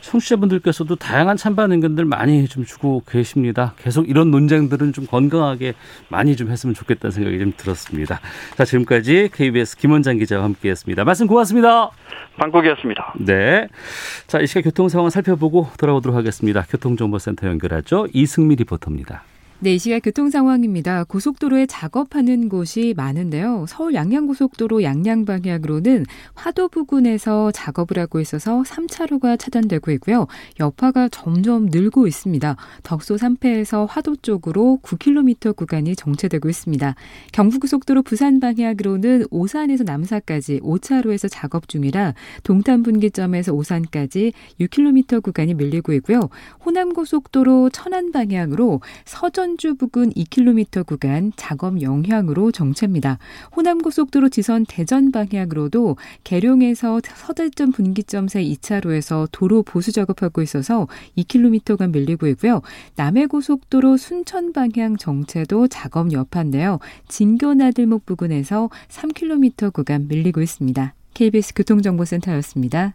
청취자분들께서도 0.00 0.94
다양한 0.94 1.36
찬반 1.36 1.72
의견들 1.72 2.04
많이 2.04 2.46
좀 2.46 2.64
주고 2.64 3.02
계십니다. 3.04 3.74
계속 3.78 4.08
이런 4.08 4.30
논쟁들은 4.30 4.92
좀 4.92 5.06
건강하게 5.06 5.74
많이 6.08 6.36
좀 6.36 6.50
했으면 6.50 6.74
좋겠다는 6.74 7.10
생각이 7.10 7.40
좀 7.40 7.52
들었습니다. 7.56 8.20
자, 8.56 8.64
지금까지 8.64 9.30
KBS 9.34 9.76
김원장 9.76 10.18
기자와 10.18 10.44
함께 10.44 10.70
했습니다. 10.70 11.02
말씀 11.02 11.26
고맙습니다. 11.26 11.90
방콕이었습니다. 12.36 13.14
네. 13.18 13.66
자, 14.28 14.38
이 14.38 14.46
시각 14.46 14.62
교통 14.62 14.88
상황 14.88 15.10
살펴보고 15.10 15.66
돌아오도록 15.78 16.16
하겠습니다. 16.16 16.62
교통정보센터 16.62 17.48
연결하죠. 17.48 18.06
이승미 18.12 18.54
리포터입니다. 18.54 19.24
네, 19.62 19.74
이 19.74 19.78
시각 19.78 19.98
교통 19.98 20.30
상황입니다. 20.30 21.04
고속도로에 21.04 21.66
작업하는 21.66 22.48
곳이 22.48 22.94
많은데요. 22.96 23.66
서울 23.68 23.92
양양고속도로 23.92 24.82
양양 24.82 25.26
방향으로는 25.26 26.06
화도 26.32 26.68
부근에서 26.68 27.50
작업을 27.50 27.98
하고 27.98 28.20
있어서 28.20 28.62
3차로가 28.62 29.38
차단되고 29.38 29.90
있고요. 29.90 30.26
여파가 30.58 31.10
점점 31.10 31.66
늘고 31.66 32.06
있습니다. 32.06 32.56
덕소 32.84 33.16
3패에서 33.16 33.86
화도 33.86 34.16
쪽으로 34.22 34.78
9km 34.82 35.54
구간이 35.54 35.94
정체되고 35.94 36.48
있습니다. 36.48 36.94
경부고속도로 37.32 38.00
부산 38.00 38.40
방향으로는 38.40 39.26
오산에서 39.30 39.84
남사까지 39.84 40.60
5차로에서 40.60 41.28
작업 41.30 41.68
중이라 41.68 42.14
동탄 42.44 42.82
분기점에서 42.82 43.52
오산까지 43.52 44.32
6km 44.58 45.22
구간이 45.22 45.52
밀리고 45.52 45.92
있고요. 45.92 46.30
호남고속도로 46.64 47.68
천안 47.68 48.10
방향으로 48.10 48.80
서전 49.04 49.49
천주 49.50 49.74
부근 49.74 50.10
2km 50.10 50.86
구간 50.86 51.32
작업 51.34 51.82
영향으로 51.82 52.52
정체입니다. 52.52 53.18
호남고속도로 53.56 54.28
지선 54.28 54.64
대전 54.64 55.10
방향으로도 55.10 55.96
계룡에서 56.22 57.00
서대점 57.04 57.72
분기점 57.72 58.28
새 58.28 58.44
2차로에서 58.44 59.28
도로 59.32 59.64
보수 59.64 59.90
작업하고 59.90 60.40
있어서 60.42 60.86
2km간 61.18 61.90
밀리고 61.90 62.28
있고요. 62.28 62.62
남해고속도로 62.94 63.96
순천 63.96 64.52
방향 64.52 64.96
정체도 64.96 65.66
작업 65.66 66.12
여파인데요. 66.12 66.78
진교나들목 67.08 68.06
부근에서 68.06 68.70
3km 68.88 69.72
구간 69.72 70.06
밀리고 70.06 70.42
있습니다. 70.42 70.94
KBS 71.14 71.54
교통정보센터였습니다. 71.54 72.94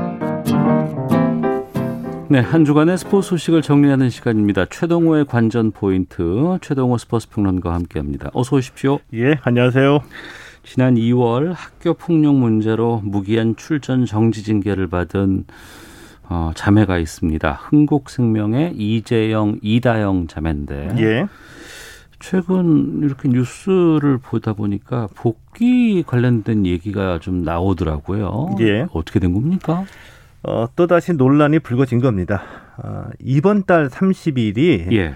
네, 2.31 2.39
한 2.39 2.63
주간의 2.63 2.97
스포츠 2.97 3.27
소식을 3.31 3.61
정리하는 3.61 4.09
시간입니다. 4.09 4.63
최동호의 4.67 5.25
관전 5.25 5.71
포인트, 5.71 6.57
최동호 6.61 6.97
스포츠 6.97 7.27
평론가와 7.27 7.75
함께합니다. 7.75 8.29
어서 8.33 8.55
오십시오. 8.55 8.99
예, 9.13 9.37
안녕하세요. 9.41 9.99
지난 10.63 10.95
2월 10.95 11.51
학교 11.53 11.93
폭력 11.93 12.35
문제로 12.35 13.01
무기한 13.03 13.57
출전 13.57 14.05
정지 14.05 14.43
징계를 14.43 14.87
받은 14.87 15.43
어, 16.29 16.51
자매가 16.55 16.99
있습니다. 16.99 17.51
흥국생명의 17.51 18.75
이재영, 18.77 19.59
이다영 19.61 20.27
자매인데 20.27 20.95
예. 20.99 21.27
최근 22.21 23.01
이렇게 23.03 23.27
뉴스를 23.27 24.19
보다 24.19 24.53
보니까 24.53 25.09
복귀 25.15 26.01
관련된 26.03 26.65
얘기가 26.65 27.19
좀 27.19 27.43
나오더라고요. 27.43 28.55
예. 28.61 28.87
어떻게 28.93 29.19
된 29.19 29.33
겁니까? 29.33 29.83
어, 30.43 30.67
또다시 30.75 31.13
논란이 31.13 31.59
불거진 31.59 31.99
겁니다. 31.99 32.43
어, 32.77 33.05
이번 33.19 33.63
달 33.63 33.89
30일이 33.89 34.91
예. 34.93 35.15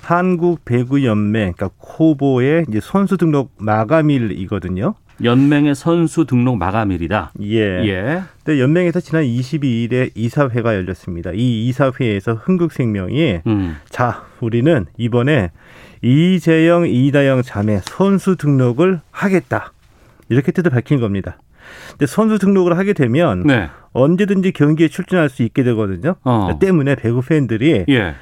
한국 0.00 0.64
배구 0.64 1.04
연맹 1.04 1.52
그러니까 1.52 1.70
코보의 1.78 2.66
이제 2.68 2.80
선수 2.82 3.16
등록 3.16 3.52
마감일이거든요. 3.58 4.94
연맹의 5.22 5.74
선수 5.74 6.24
등록 6.24 6.56
마감일이다. 6.56 7.32
예. 7.42 7.58
예. 7.86 8.22
근데 8.44 8.60
연맹에서 8.60 9.00
지난 9.00 9.24
22일에 9.24 10.10
이사회가 10.14 10.74
열렸습니다. 10.74 11.30
이 11.32 11.68
이사회에서 11.68 12.34
흥국생명이 12.34 13.40
음. 13.46 13.76
자, 13.88 14.24
우리는 14.40 14.86
이번에 14.96 15.50
이재영, 16.02 16.88
이다영 16.88 17.42
자매 17.42 17.80
선수 17.84 18.36
등록을 18.36 19.00
하겠다. 19.12 19.72
이렇게 20.28 20.50
뜻을 20.50 20.70
밝힌 20.70 20.98
겁니다. 20.98 21.38
근데 21.90 22.06
선수 22.06 22.38
등록을 22.38 22.76
하게 22.78 22.92
되면 22.92 23.42
네. 23.44 23.68
언제든지 23.92 24.52
경기에 24.52 24.88
출전할 24.88 25.28
수 25.28 25.42
있게 25.42 25.62
되거든요. 25.64 26.16
어. 26.24 26.58
때문에 26.60 26.94
배구 26.94 27.22
팬들이 27.22 27.84
예. 27.88 28.14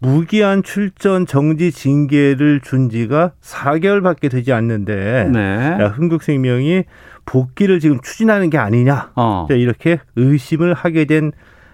무기한 0.00 0.62
출전 0.62 1.26
정지 1.26 1.72
징계를 1.72 2.60
준 2.60 2.88
지가 2.88 3.32
4개월밖에 3.40 4.30
되지 4.30 4.52
않는데 4.52 5.28
네. 5.32 5.76
야, 5.80 5.88
흥국생명이 5.88 6.84
복귀를 7.26 7.80
지금 7.80 8.00
추진하는 8.00 8.48
게 8.48 8.58
아니냐 8.58 9.10
어. 9.16 9.46
이렇게 9.50 10.00
의심을 10.16 10.72
하게 10.74 11.04
된 11.04 11.32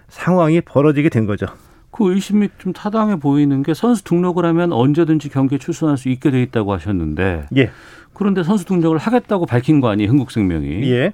상황이 0.09 0.61
벌어지게 0.61 1.09
된 1.09 1.25
거죠. 1.25 1.45
그 1.91 2.13
의심이 2.13 2.49
좀 2.57 2.73
타당해 2.73 3.15
보이는 3.15 3.63
게 3.63 3.73
선수 3.73 4.03
등록을 4.03 4.43
하면 4.45 4.73
언제든지 4.73 5.29
경기에 5.29 5.57
출전할 5.57 5.97
수 5.97 6.09
있게 6.09 6.29
돼 6.29 6.41
있다고 6.41 6.73
하셨는데 6.73 7.45
예, 7.55 7.71
그런데 8.15 8.43
선수 8.43 8.65
등록을 8.65 8.97
하겠다고 8.97 9.45
밝힌 9.45 9.81
거 9.81 9.89
아니에요, 9.89 10.09
흥국생명이. 10.09 10.89
예. 10.91 11.13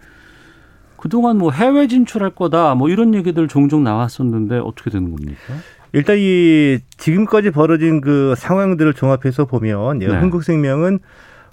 그동안 0.97 1.37
뭐 1.37 1.51
해외 1.51 1.87
진출할 1.87 2.29
거다 2.29 2.75
뭐 2.75 2.87
이런 2.87 3.15
얘기들 3.15 3.47
종종 3.47 3.83
나왔었는데 3.83 4.59
어떻게 4.59 4.91
되는 4.91 5.09
겁니까? 5.09 5.55
일단 5.93 6.17
이 6.19 6.77
지금까지 6.97 7.51
벌어진 7.51 8.01
그 8.01 8.35
상황들을 8.37 8.93
종합해서 8.93 9.45
보면 9.45 10.01
예, 10.03 10.07
네. 10.07 10.19
흥국생명은 10.19 10.99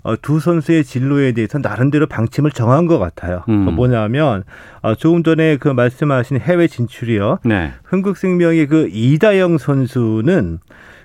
어, 0.03 0.15
두 0.21 0.39
선수의 0.39 0.85
진로에 0.85 1.33
대해서 1.33 1.59
나름대로 1.59 2.07
방침을 2.07 2.53
정한 2.53 2.87
것 2.87 2.99
같아요. 2.99 3.43
음. 3.49 3.65
그 3.65 3.71
뭐냐면 3.71 4.45
어, 4.81 4.95
조금 4.95 5.23
전에 5.23 5.57
그 5.57 5.69
말씀하신 5.69 6.41
해외 6.41 6.69
진출이요. 6.69 7.39
네. 7.45 7.73
흥국생명의 7.85 8.67
그 8.69 8.89
이다영 8.93 9.59
선수는 9.59 10.61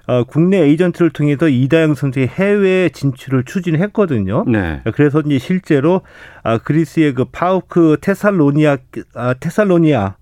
어, 0.05 0.23
국내 0.25 0.57
에이전트를 0.57 1.11
통해서 1.11 1.47
이다영 1.47 1.95
선수의 1.95 2.27
해외 2.27 2.89
진출을 2.89 3.45
추진했거든요. 3.45 4.43
네. 4.47 4.81
그래서 4.93 5.21
이제 5.25 5.39
실제로 5.39 6.01
아, 6.43 6.57
그리스의 6.57 7.13
그 7.13 7.25
파우크 7.25 7.97
테살로니아 8.01 8.77
아, 9.15 9.33
테살로니아 9.39 10.15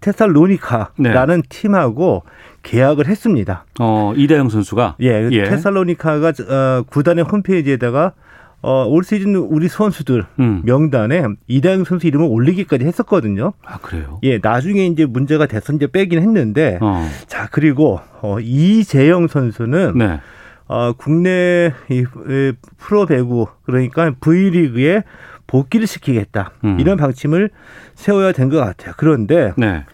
테살로니카라는 0.00 1.42
팀하고 1.48 2.24
계약을 2.64 3.06
했습니다. 3.06 3.64
어, 3.80 4.12
이다영 4.16 4.48
선수가 4.48 4.96
예, 5.02 5.28
예. 5.30 5.44
테살로니카가 5.44 6.32
어, 6.48 6.82
구단의 6.88 7.24
홈페이지에다가 7.24 8.12
어, 8.62 8.86
올 8.86 9.02
시즌 9.02 9.34
우리 9.34 9.68
선수들 9.68 10.24
음. 10.38 10.62
명단에 10.64 11.24
이다영 11.48 11.84
선수 11.84 12.06
이름을 12.06 12.26
올리기까지 12.30 12.84
했었거든요. 12.84 13.52
아, 13.64 13.78
그래요? 13.78 14.20
예, 14.22 14.38
나중에 14.40 14.86
이제 14.86 15.04
문제가 15.04 15.46
돼서 15.46 15.72
이제 15.72 15.86
빼긴 15.88 16.20
했는데 16.20 16.78
어. 16.80 17.06
자, 17.26 17.48
그리고 17.50 18.00
어, 18.20 18.38
이재영 18.40 19.26
선수는 19.26 19.98
네. 19.98 20.20
어, 20.68 20.92
국내 20.96 21.72
이, 21.90 22.04
이 22.28 22.52
프로 22.78 23.04
배구 23.06 23.46
그러니까 23.64 24.12
V리그에 24.20 25.02
복귀를 25.48 25.86
시키겠다 25.88 26.52
음. 26.64 26.78
이런 26.78 26.96
방침을 26.96 27.50
세워야 27.96 28.32
된 28.32 28.48
것 28.48 28.58
같아요. 28.58 28.94
그런데 28.96 29.52
네. 29.56 29.84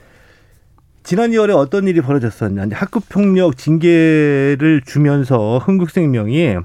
지난 1.02 1.30
2월에 1.30 1.56
어떤 1.56 1.88
일이 1.88 2.02
벌어졌었냐. 2.02 2.66
학급폭력 2.70 3.56
징계를 3.56 4.82
주면서 4.84 5.56
흥국생명이 5.56 6.56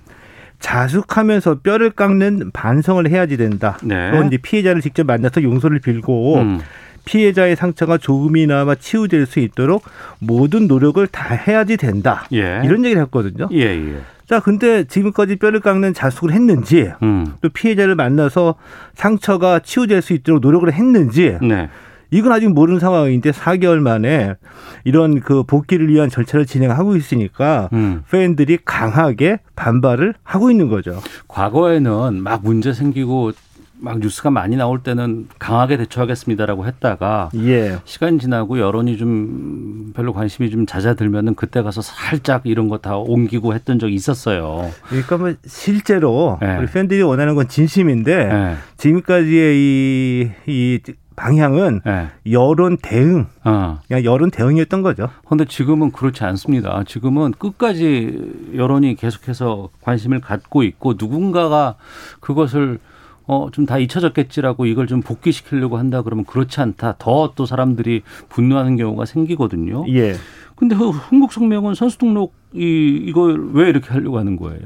자숙하면서 0.64 1.60
뼈를 1.60 1.90
깎는 1.92 2.52
반성을 2.54 3.08
해야지 3.10 3.36
된다. 3.36 3.78
네. 3.84 4.12
그건 4.12 4.28
이제 4.28 4.38
피해자를 4.38 4.82
직접 4.82 5.06
만나서 5.06 5.44
용서를 5.44 5.80
빌고 5.80 6.38
음. 6.38 6.60
피해자의 7.04 7.58
상처가 7.58 7.98
조금이나마 7.98 8.74
치유될 8.74 9.26
수 9.26 9.42
있도록 9.42 9.84
모든 10.20 10.68
노력을 10.68 11.06
다 11.08 11.36
해야지 11.36 11.76
된다. 11.76 12.26
예. 12.32 12.62
이런 12.64 12.86
얘기를 12.86 13.02
했거든요. 13.04 13.50
예, 13.52 13.60
예. 13.60 13.98
자, 14.26 14.40
근데 14.40 14.86
지금까지 14.86 15.36
뼈를 15.36 15.60
깎는 15.60 15.94
자숙을 15.94 16.32
했는지 16.32 16.94
음. 17.04 17.34
또 17.42 17.50
피해자를 17.50 17.96
만나서 17.96 18.56
상처가 18.96 19.60
치유될 19.60 20.02
수 20.02 20.14
있도록 20.14 20.40
노력을 20.40 20.72
했는지 20.72 21.38
네. 21.42 21.70
이건 22.18 22.32
아직 22.32 22.50
모르는 22.50 22.80
상황인데 22.80 23.32
4개월 23.32 23.80
만에 23.80 24.36
이런 24.84 25.20
그 25.20 25.44
복귀를 25.44 25.88
위한 25.90 26.10
절차를 26.10 26.46
진행하고 26.46 26.96
있으니까 26.96 27.70
음. 27.74 28.04
팬들이 28.12 28.60
강하게 28.64 29.40
반발을 29.56 30.14
하고 30.24 30.52
있는 30.52 30.68
거죠. 30.70 31.02
과거에는 31.28 32.22
막 32.22 32.42
문제 32.44 32.74
생기고 32.74 33.32
막 33.80 34.00
뉴스가 34.00 34.30
많이 34.30 34.56
나올 34.56 34.80
때는 34.82 35.28
강하게 35.40 35.76
대처하겠습니다라고 35.76 36.66
했다가 36.66 37.32
예. 37.36 37.80
시간이 37.84 38.20
지나고 38.20 38.58
여론이 38.58 38.98
좀 38.98 39.92
별로 39.94 40.14
관심이 40.14 40.50
좀 40.52 40.66
잦아들면은 40.66 41.36
그때 41.36 41.62
가서 41.62 41.82
살짝 41.82 42.44
이런 42.46 42.70
거 42.70 42.78
다 42.78 42.96
옮기고 42.96 43.54
했던 43.54 43.80
적이 43.80 43.96
있었어요. 43.96 44.72
그러니까 44.88 45.18
뭐 45.18 45.34
실제로 45.46 46.38
네. 46.42 46.58
우리 46.60 46.68
팬들이 46.68 47.02
원하는 47.02 47.36
건 47.36 47.50
진심인데 47.50 48.12
예. 48.14 48.56
지금까지의 48.78 49.58
이, 49.58 50.30
이 50.48 50.80
방향은 51.16 51.82
예. 51.88 52.08
여론 52.32 52.78
대응, 52.78 53.28
어. 53.44 53.80
그냥 53.88 54.04
여론 54.04 54.32
대응이었던 54.32 54.82
거죠. 54.82 55.10
그런데 55.26 55.46
지금은 55.46 55.92
그렇지 55.92 56.24
않습니다. 56.24 56.84
지금은 56.86 57.32
끝까지 57.32 58.52
여론이 58.56 58.96
계속해서 58.96 59.70
관심을 59.82 60.20
갖고 60.22 60.64
있고 60.64 60.94
누군가가 60.98 61.76
그것을 62.20 62.80
어, 63.26 63.48
좀 63.54 63.66
다 63.66 63.78
잊혀졌겠지라고 63.78 64.66
이걸 64.66 64.86
좀 64.88 65.02
복귀시키려고 65.02 65.78
한다 65.78 66.02
그러면 66.02 66.26
그렇지 66.26 66.60
않다. 66.60 66.96
더 67.00 67.34
또 67.36 67.46
사람들이 67.46 68.02
분노하는 68.30 68.76
경우가 68.76 69.06
생기거든요. 69.06 69.86
예. 69.90 70.16
근데 70.56 70.76
그 70.76 70.90
흥국생명은 70.90 71.74
선수 71.74 71.98
등록 71.98 72.34
이 72.54 73.02
이걸 73.08 73.52
왜 73.54 73.70
이렇게 73.70 73.90
하려고 73.90 74.18
하는 74.20 74.36
거예요? 74.36 74.60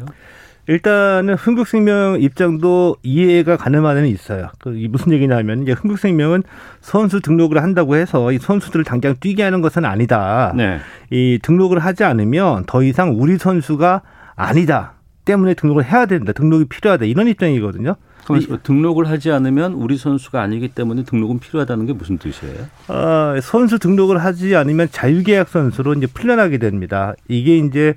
일단은 0.68 1.36
흥국생명 1.36 2.22
입장도 2.22 2.98
이해가 3.02 3.58
가는 3.58 3.82
바는 3.82 4.06
있어요. 4.08 4.50
그이 4.60 4.88
무슨 4.88 5.14
얘기냐면 5.14 5.64
이제 5.64 5.72
흥국생명은 5.72 6.44
선수 6.82 7.22
등록을 7.22 7.64
한다고 7.64 7.96
해서 7.96 8.32
이 8.32 8.38
선수들을 8.38 8.84
당장 8.84 9.16
뛰게 9.20 9.44
하는 9.44 9.62
것은 9.62 9.86
아니다. 9.86 10.54
네. 10.56 10.80
이 11.10 11.40
등록을 11.42 11.80
하지 11.80 12.04
않으면 12.04 12.66
더 12.66 12.84
이상 12.84 13.16
우리 13.18 13.38
선수가 13.38 14.02
아니다. 14.36 14.94
때문에 15.24 15.54
등록을 15.54 15.86
해야 15.86 16.06
된다. 16.06 16.34
등록이 16.34 16.66
필요하다. 16.66 17.06
이런 17.06 17.28
입장이거든요. 17.28 17.96
그러면 18.26 18.60
등록을 18.62 19.08
하지 19.08 19.32
않으면 19.32 19.74
우리 19.74 19.98
선수가 19.98 20.42
아니기 20.42 20.68
때문에 20.68 21.04
등록은 21.04 21.40
필요하다는 21.40 21.86
게 21.86 21.94
무슨 21.94 22.18
뜻이에요? 22.18 22.58
어, 22.90 23.40
선수 23.42 23.80
등록을 23.80 24.18
하지 24.18 24.54
않으면 24.56 24.90
자유계약 24.92 25.48
선수로 25.48 25.94
이제 25.94 26.08
풀려나게 26.08 26.58
됩니다. 26.58 27.14
이게 27.30 27.58
이제 27.58 27.96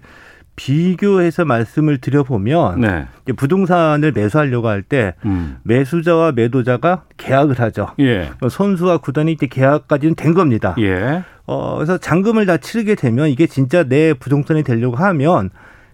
비교해서 0.56 1.44
말씀을 1.44 1.98
드려보면 1.98 2.80
네. 2.80 3.06
부동산을 3.36 4.12
매수하려고 4.12 4.68
할때 4.68 5.14
음. 5.24 5.56
매수자와 5.62 6.32
매도자가 6.32 7.04
계약을 7.16 7.58
하죠. 7.60 7.88
예. 8.00 8.30
선수와 8.48 8.98
구단이 8.98 9.32
이제 9.32 9.46
계약까지는 9.46 10.16
된 10.16 10.34
겁니다. 10.34 10.74
예. 10.78 11.22
어, 11.46 11.76
그래서 11.76 11.98
잔금을 11.98 12.46
다 12.46 12.58
치르게 12.58 12.94
되면 12.94 13.28
이게 13.28 13.46
진짜 13.46 13.84
내 13.84 14.12
부동산이 14.12 14.62
되려고 14.62 14.96
하면 14.96 15.50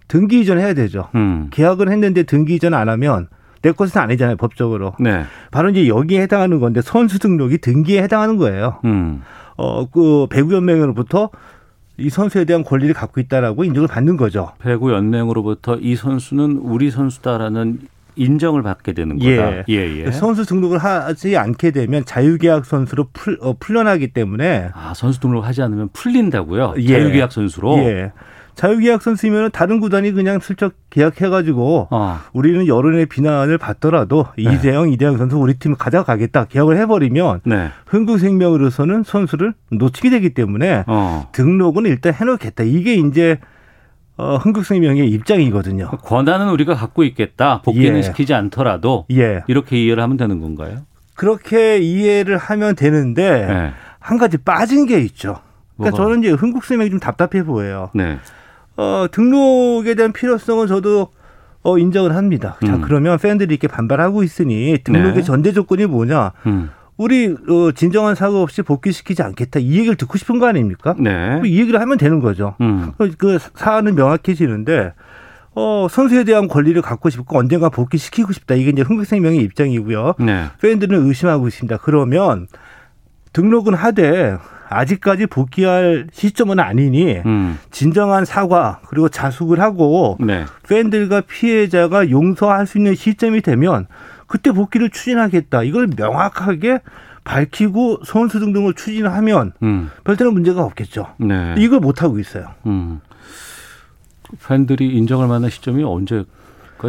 등기 0.09 0.40
이전 0.40 0.59
해야 0.59 0.75
되죠. 0.75 1.09
음. 1.14 1.49
계약을 1.51 1.90
했는데 1.90 2.25
등기 2.25 2.57
이전 2.57 2.75
안 2.75 2.88
하면 2.88 3.29
내 3.62 3.73
것은 3.73 4.01
아니잖아요, 4.01 4.37
법적으로. 4.37 4.95
네. 5.01 5.25
바로 5.51 5.71
이제 5.71 5.88
여기에 5.88 6.23
해당하는 6.23 6.61
건데 6.61 6.81
선수 6.83 7.19
등록이 7.19 7.59
등기에 7.59 8.03
해당하는 8.03 8.37
거예요. 8.37 8.81
음. 8.85 9.23
어, 9.57 9.88
그 9.88 10.27
배구 10.31 10.55
연맹으로부터 10.55 11.31
이 11.98 12.11
선수에 12.11 12.44
대한 12.44 12.62
권리를 12.62 12.94
갖고 12.94 13.20
있다라고 13.20 13.64
인정을 13.64 13.88
받는 13.88 14.16
거죠. 14.16 14.52
배구 14.59 14.92
연맹으로부터 14.92 15.76
이 15.80 15.96
선수는 15.96 16.59
우리 16.62 16.90
선수다라는 16.90 17.80
인정을 18.16 18.62
받게 18.62 18.92
되는 18.92 19.20
예. 19.22 19.37
거다. 19.37 19.64
예, 19.68 20.04
예. 20.04 20.11
선수 20.11 20.44
등록을 20.46 20.78
하지 20.78 21.37
않게 21.37 21.70
되면 21.70 22.04
자유계약 22.04 22.64
선수로 22.64 23.09
풀, 23.12 23.38
어, 23.40 23.54
풀려나기 23.59 24.09
때문에 24.09 24.70
아, 24.72 24.94
선수 24.94 25.20
등록하지 25.20 25.62
않으면 25.62 25.90
풀린다고요? 25.92 26.74
예. 26.78 26.87
자유계약 26.87 27.32
선수로? 27.32 27.78
예. 27.80 28.12
자유계약 28.57 29.03
선수면 29.03 29.51
다른 29.53 29.81
구단이 29.81 30.12
그냥 30.12 30.40
슬쩍 30.40 30.73
계약해가지고 30.88 31.88
어. 31.90 32.19
우리는 32.33 32.66
여론의 32.66 33.07
비난을 33.07 33.59
받더라도 33.59 34.27
이재영, 34.38 34.90
이대영 34.90 35.19
선수 35.19 35.37
우리 35.37 35.55
팀 35.55 35.77
가져가겠다 35.77 36.47
계약을 36.47 36.79
해버리면 36.79 37.42
네. 37.45 37.69
흥국생명으로서는 37.87 39.05
선수를 39.05 39.53
놓치게 39.71 40.09
되기 40.09 40.31
때문에 40.31 40.85
어. 40.87 41.29
등록은 41.33 41.85
일단 41.85 42.14
해놓겠다. 42.14 42.64
이게 42.64 42.95
이제 42.95 43.38
어, 44.16 44.37
흥국생명의 44.37 45.11
입장이거든요. 45.11 45.90
권한은 45.90 46.49
우리가 46.49 46.75
갖고 46.75 47.05
있겠다. 47.05 47.61
복귀는 47.61 47.99
예. 47.99 48.03
시키지 48.03 48.33
않더라도 48.33 49.05
예. 49.12 49.42
이렇게 49.49 49.77
이해를 49.77 50.03
하면 50.03 50.16
되는 50.16 50.40
건가요? 50.40 50.79
그렇게 51.14 51.79
이해를 51.79 52.38
하면 52.38 52.75
되는데 52.75 53.47
네. 53.47 53.73
한 53.99 54.16
가지 54.16 54.38
빠진 54.38 54.87
게 54.87 54.99
있죠. 55.01 55.40
그러니까 55.77 55.97
뭐가? 55.97 55.97
저는 55.97 56.25
이제 56.25 56.31
흥국생명이 56.31 56.88
좀 56.88 56.99
답답해 56.99 57.45
보여요. 57.45 57.90
네. 57.95 58.19
어, 58.77 59.07
등록에 59.11 59.95
대한 59.95 60.12
필요성은 60.12 60.67
저도 60.67 61.09
어, 61.62 61.79
인정을 61.79 62.15
합니다. 62.15 62.57
자, 62.65 62.77
음. 62.77 62.81
그러면 62.83 63.19
팬들이 63.19 63.53
이렇게 63.55 63.67
반발하고 63.69 64.23
있으니 64.23 64.79
등록의 64.85 65.15
네. 65.15 65.23
전제 65.23 65.53
조건이 65.53 65.87
뭐냐? 65.87 66.33
음. 66.47 66.71
우리 66.97 67.27
어, 67.27 67.73
진정한 67.75 68.15
사고 68.15 68.41
없이 68.43 68.62
복귀시키지 68.62 69.23
않겠다. 69.23 69.61
이 69.61 69.77
얘기를 69.79 69.97
듣고 69.97 70.17
싶은 70.17 70.39
거 70.39 70.47
아닙니까? 70.47 70.95
네. 70.99 71.41
이 71.45 71.59
얘기를 71.61 71.81
하면 71.81 71.99
되는 71.99 72.21
거죠. 72.21 72.55
음. 72.61 72.93
그- 72.97 73.11
그 73.19 73.39
사안은 73.55 73.95
명확해지는데 73.97 74.93
어, 75.59 75.87
선수에 75.91 76.25
대한 76.25 76.49
권리를 76.49 76.81
갖고 76.83 77.09
싶고 77.11 77.39
언젠가 77.39 77.69
복귀시키고 77.71 78.33
싶다. 78.33 78.55
이게 78.55 78.71
이제 78.71 78.83
흥국생명의 78.83 79.39
입장이고요. 79.41 80.15
네. 80.21 80.45
팬들은 80.61 81.07
의심하고 81.07 81.49
있습니다. 81.49 81.79
그러면 81.79 82.47
등록은 83.33 83.75
하되 83.75 84.37
아직까지 84.68 85.26
복귀할 85.26 86.07
시점은 86.12 86.59
아니니 86.59 87.18
음. 87.24 87.59
진정한 87.70 88.24
사과 88.24 88.81
그리고 88.88 89.09
자숙을 89.09 89.61
하고 89.61 90.16
네. 90.20 90.44
팬들과 90.68 91.22
피해자가 91.22 92.11
용서할 92.11 92.66
수 92.66 92.79
있는 92.79 92.94
시점이 92.94 93.42
되면 93.42 93.87
그때 94.26 94.50
복귀를 94.50 94.90
추진하겠다. 94.90 95.62
이걸 95.62 95.88
명확하게 95.96 96.81
밝히고 97.24 98.00
선수 98.05 98.38
등등을 98.40 98.74
추진하면 98.74 99.52
음. 99.62 99.90
별다른 100.05 100.33
문제가 100.33 100.62
없겠죠. 100.62 101.14
네. 101.18 101.55
이걸 101.59 101.81
못 101.81 102.02
하고 102.02 102.18
있어요. 102.18 102.50
음. 102.66 103.00
팬들이 104.46 104.88
인정할 104.96 105.29
만한 105.29 105.50
시점이 105.50 105.85
언제가 105.85 106.24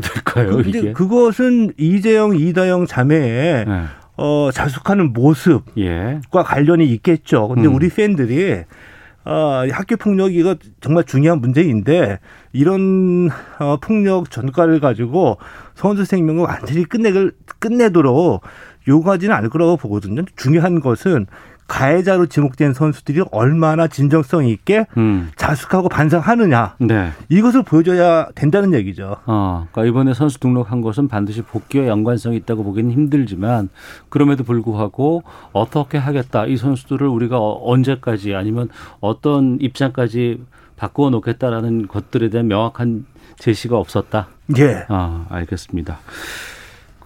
될까요, 0.01 0.59
이제 0.61 0.79
이게? 0.79 0.93
그것은 0.93 1.73
이재영, 1.77 2.35
이다영 2.35 2.87
자매의 2.87 3.65
네. 3.65 3.83
어, 4.17 4.49
자숙하는 4.51 5.13
모습과 5.13 5.71
예. 5.77 6.19
관련이 6.31 6.85
있겠죠. 6.85 7.47
근데 7.47 7.67
음. 7.67 7.75
우리 7.75 7.89
팬들이 7.89 8.63
어, 9.23 9.65
학교 9.71 9.97
폭력 9.97 10.33
이거 10.33 10.55
정말 10.79 11.03
중요한 11.03 11.39
문제인데 11.39 12.19
이런 12.53 13.29
어, 13.59 13.77
폭력 13.77 14.31
전과를 14.31 14.79
가지고 14.79 15.37
선수 15.75 16.05
생명을 16.05 16.45
완전히 16.45 16.83
끝내를 16.85 17.33
끝내도록 17.59 18.41
요구하지는 18.87 19.35
않을 19.35 19.49
거라고 19.49 19.75
보거든요. 19.77 20.23
중요한 20.35 20.79
것은 20.79 21.27
가해자로 21.67 22.27
지목된 22.27 22.73
선수들이 22.73 23.23
얼마나 23.31 23.87
진정성 23.87 24.47
있게 24.47 24.87
음. 24.97 25.29
자숙하고 25.35 25.89
반성하느냐 25.89 26.75
네. 26.79 27.11
이것을 27.29 27.63
보여줘야 27.63 28.27
된다는 28.35 28.73
얘기죠. 28.73 29.17
어, 29.25 29.67
그러니까 29.71 29.89
이번에 29.89 30.13
선수 30.13 30.39
등록한 30.39 30.81
것은 30.81 31.07
반드시 31.07 31.41
복귀와 31.41 31.87
연관성이 31.87 32.37
있다고 32.37 32.63
보기는 32.63 32.89
힘들지만 32.91 33.69
그럼에도 34.09 34.43
불구하고 34.43 35.23
어떻게 35.51 35.97
하겠다 35.97 36.45
이 36.45 36.55
선수들을 36.57 37.05
우리가 37.07 37.37
어- 37.37 37.61
언제까지 37.71 38.33
아니면 38.33 38.69
어떤 39.01 39.57
입장까지 39.59 40.41
바꾸어 40.77 41.09
놓겠다라는 41.09 41.87
것들에 41.87 42.29
대한 42.29 42.47
명확한 42.47 43.05
제시가 43.39 43.77
없었다. 43.77 44.27
예. 44.57 44.85
아, 44.87 45.25
알겠습니다. 45.29 45.99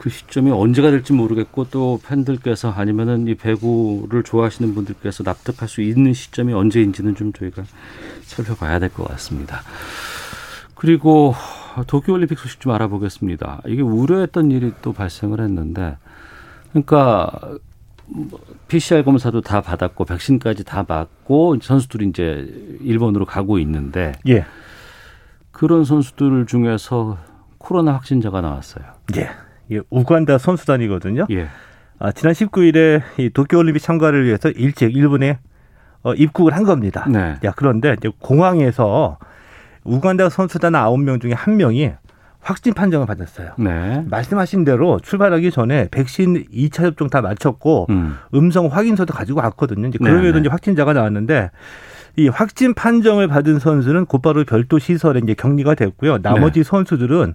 그 0.02 0.10
시점이 0.10 0.50
언제가 0.50 0.90
될지 0.90 1.14
모르겠고 1.14 1.66
또 1.66 2.00
팬들께서 2.04 2.72
아니면은 2.72 3.28
이 3.28 3.36
배구를 3.36 4.24
좋아하시는 4.24 4.74
분들께서 4.74 5.22
납득할 5.22 5.70
수 5.70 5.84
있는 5.84 6.12
시점이 6.14 6.54
언제인지는 6.54 7.14
좀 7.14 7.32
저희가 7.32 7.62
살펴봐야 8.24 8.80
될 8.80 8.90
것 8.90 9.08
같습니다. 9.10 9.62
그리고 10.74 11.36
도쿄올림픽 11.86 12.40
소식 12.40 12.60
좀 12.60 12.72
알아보겠습니다. 12.72 13.62
이게 13.68 13.84
우려했던 13.84 14.50
일이 14.50 14.74
또 14.82 14.92
발생을 14.92 15.40
했는데, 15.40 15.98
그러니까 16.72 17.32
PCR 18.70 19.04
검사도 19.04 19.42
다 19.42 19.62
받았고 19.62 20.06
백신까지 20.06 20.64
다 20.64 20.84
맞고 20.88 21.58
선수들이 21.62 22.08
이제 22.08 22.48
일본으로 22.82 23.26
가고 23.26 23.60
있는데, 23.60 24.14
예, 24.28 24.46
그런 25.52 25.86
선수들 25.86 26.48
중에서 26.48 27.20
코로나 27.60 27.94
확진자가 27.94 28.42
나왔어요. 28.42 28.84
예, 29.16 29.22
예 29.22 29.51
우간다 29.90 30.38
선수단이거든요. 30.38 31.28
예. 31.32 31.48
아, 32.00 32.12
지난 32.12 32.34
19일에 32.34 33.02
이 33.18 33.30
도쿄올림픽 33.30 33.82
참가를 33.82 34.26
위해서 34.26 34.50
일찍 34.50 34.96
일본에 34.96 35.38
어, 36.04 36.14
입국을 36.14 36.54
한 36.54 36.64
겁니다. 36.64 37.06
네. 37.08 37.36
야, 37.44 37.54
그런데 37.56 37.94
이제 37.98 38.10
공항에서 38.20 39.20
우간다 39.84 40.30
선수단 40.30 40.76
아홉 40.76 41.00
명 41.00 41.20
중에 41.20 41.34
한 41.34 41.58
명이 41.58 41.92
확진 42.40 42.74
판정을 42.74 43.06
받았어요. 43.06 43.52
네. 43.60 44.04
말씀하신 44.10 44.64
대로 44.64 45.00
출발하기 45.00 45.52
전에 45.52 45.90
백신 45.92 46.46
2차 46.52 46.72
접종 46.72 47.10
다 47.10 47.22
마쳤고 47.22 47.86
음. 47.92 48.18
음성 48.34 48.66
확인서도 48.66 49.14
가지고 49.14 49.42
왔거든요. 49.42 49.88
이제 49.88 50.00
네, 50.02 50.10
그럼에도 50.10 50.34
네. 50.34 50.40
이제 50.40 50.50
확진자가 50.50 50.94
나왔는데 50.94 51.52
이 52.18 52.28
확진 52.28 52.74
판정을 52.74 53.28
받은 53.28 53.60
선수는 53.60 54.06
곧바로 54.06 54.44
별도 54.44 54.80
시설에 54.80 55.22
이제 55.24 55.36
격리가 55.36 55.76
됐고요. 55.76 56.18
나머지 56.24 56.64
선수들은 56.64 57.34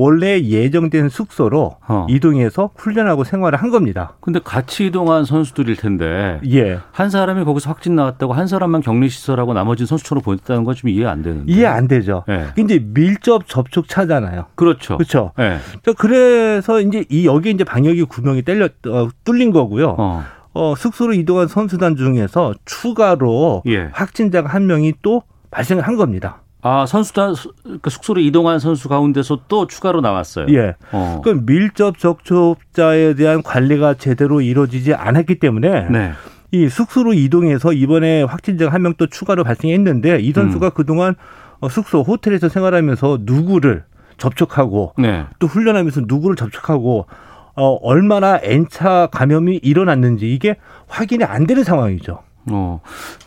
원래 0.00 0.40
예정된 0.40 1.08
숙소로 1.08 1.76
네. 1.80 1.86
어. 1.88 2.06
이동해서 2.08 2.70
훈련하고 2.76 3.24
생활을 3.24 3.60
한 3.60 3.70
겁니다. 3.70 4.14
근데 4.20 4.38
같이 4.38 4.86
이동한 4.86 5.24
선수들일 5.24 5.74
텐데 5.74 6.40
예. 6.52 6.78
한 6.92 7.10
사람이 7.10 7.44
거기서 7.44 7.68
확진 7.68 7.96
나왔다고 7.96 8.32
한 8.32 8.46
사람만 8.46 8.82
격리 8.82 9.08
시설하고 9.08 9.54
나머지 9.54 9.86
선수촌으로 9.86 10.22
보냈다는 10.22 10.62
건 10.64 10.74
좀 10.78 10.88
이해 10.90 11.04
안 11.06 11.22
되는데. 11.22 11.52
이해 11.52 11.66
안 11.66 11.88
되죠. 11.88 12.22
예. 12.28 12.46
이제 12.56 12.78
밀접 12.78 13.48
접촉 13.48 13.88
차잖아요. 13.88 14.46
그렇죠. 14.54 14.98
그렇죠. 14.98 15.32
예. 15.40 15.58
그러니까 15.82 15.92
그래서 15.98 16.80
이제 16.80 17.04
이 17.08 17.26
여기 17.26 17.50
이제 17.50 17.64
방역이 17.64 18.04
구멍이 18.04 18.42
뚫려 18.42 18.68
어, 18.86 19.08
뚫린 19.24 19.50
거고요. 19.50 19.96
어. 19.98 20.22
어. 20.54 20.74
숙소로 20.76 21.14
이동한 21.14 21.48
선수단 21.48 21.96
중에서 21.96 22.54
추가로 22.64 23.64
예. 23.66 23.88
확진자가 23.92 24.48
한 24.48 24.68
명이 24.68 24.92
또 25.02 25.22
발생을 25.50 25.82
한 25.82 25.96
겁니다. 25.96 26.42
아 26.60 26.86
선수단 26.86 27.34
그 27.82 27.88
숙소로 27.90 28.20
이동한 28.20 28.58
선수 28.58 28.88
가운데서 28.88 29.42
또 29.48 29.66
추가로 29.66 30.00
나왔어요. 30.00 30.46
예. 30.50 30.74
어. 30.92 31.20
그 31.22 31.44
밀접 31.46 31.98
접촉자에 31.98 33.14
대한 33.14 33.42
관리가 33.42 33.94
제대로 33.94 34.40
이루어지지 34.40 34.94
않았기 34.94 35.38
때문에 35.38 35.88
네. 35.88 36.12
이 36.50 36.68
숙소로 36.68 37.12
이동해서 37.14 37.72
이번에 37.72 38.22
확진자가 38.22 38.72
한 38.72 38.82
명 38.82 38.94
또 38.98 39.06
추가로 39.06 39.44
발생했는데 39.44 40.20
이 40.20 40.32
선수가 40.32 40.66
음. 40.66 40.70
그동안 40.74 41.14
어, 41.60 41.68
숙소 41.68 42.02
호텔에서 42.02 42.48
생활하면서 42.48 43.18
누구를 43.22 43.84
접촉하고 44.16 44.94
네. 44.98 45.26
또 45.38 45.46
훈련하면서 45.46 46.02
누구를 46.06 46.34
접촉하고 46.36 47.06
어, 47.54 47.74
얼마나 47.82 48.38
N차 48.42 49.08
감염이 49.12 49.60
일어났는지 49.62 50.32
이게 50.32 50.56
확인이 50.88 51.22
안 51.24 51.46
되는 51.46 51.62
상황이죠. 51.64 52.20
어. 52.50 52.80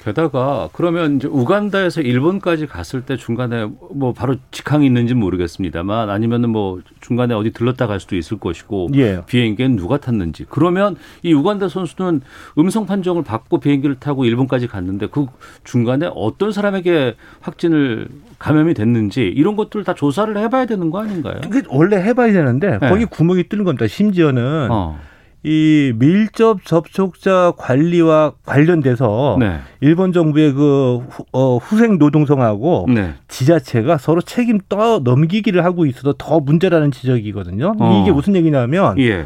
게다가 0.04 0.70
그러면 0.74 1.18
이제 1.18 1.28
우간다에서 1.28 2.02
일본까지 2.02 2.68
갔을 2.68 3.02
때 3.02 3.18
중간에 3.18 3.68
뭐 3.94 4.14
바로 4.14 4.36
직항이 4.52 4.86
있는지 4.86 5.14
는 5.14 5.22
모르겠습니다만 5.22 6.10
아니면은 6.10 6.50
뭐 6.50 6.82
중간에 7.00 7.34
어디 7.34 7.52
들렀다 7.52 7.88
갈 7.88 8.00
수도 8.00 8.16
있을 8.16 8.40
것이고 8.40 8.90
예. 8.96 9.22
비행기는 9.26 9.76
누가 9.76 9.98
탔는지 9.98 10.46
그러면 10.50 10.96
이 11.24 11.34
우간다 11.34 11.70
선수는 11.70 12.22
음성 12.58 12.86
판정을 12.86 13.24
받고 13.24 13.60
비행기를 13.60 13.96
타고 14.00 14.26
일본까지 14.26 14.68
갔는데 14.68 15.08
그 15.08 15.28
중간에 15.64 16.10
어떤 16.14 16.52
사람에게 16.52 17.16
확진을 17.42 18.08
감염이 18.40 18.74
됐는지 18.74 19.22
이런 19.22 19.56
것들 19.56 19.84
다 19.84 19.94
조사를 19.94 20.36
해봐야 20.36 20.66
되는 20.66 20.90
거 20.90 21.00
아닌가요? 21.00 21.42
그게 21.44 21.62
원래 21.70 21.98
해봐야 21.98 22.34
되는데 22.34 22.80
네. 22.80 22.90
거기 22.90 23.06
구멍이 23.06 23.44
뚫린 23.44 23.66
겁니다. 23.66 23.88
심지어는 23.88 24.68
어. 24.72 25.00
이 25.44 25.94
밀접 25.96 26.64
접촉자 26.64 27.54
관리와 27.58 28.34
관련돼서 28.46 29.38
네. 29.40 29.60
일본 29.80 30.14
정부의 30.14 30.54
그 30.54 31.04
후, 31.10 31.26
어, 31.32 31.58
후생 31.58 31.98
노동성하고 31.98 32.86
네. 32.94 33.16
지자체가 33.28 33.98
서로 33.98 34.22
책임 34.22 34.60
떠 34.70 35.00
넘기기를 35.00 35.66
하고 35.66 35.88
있어서 35.88 36.14
더 36.18 36.40
문제라는 36.40 36.92
지적이거든요. 36.92 37.74
어. 37.80 38.02
이게 38.02 38.12
무슨 38.12 38.36
얘기냐면 38.36 39.00
예. 39.00 39.26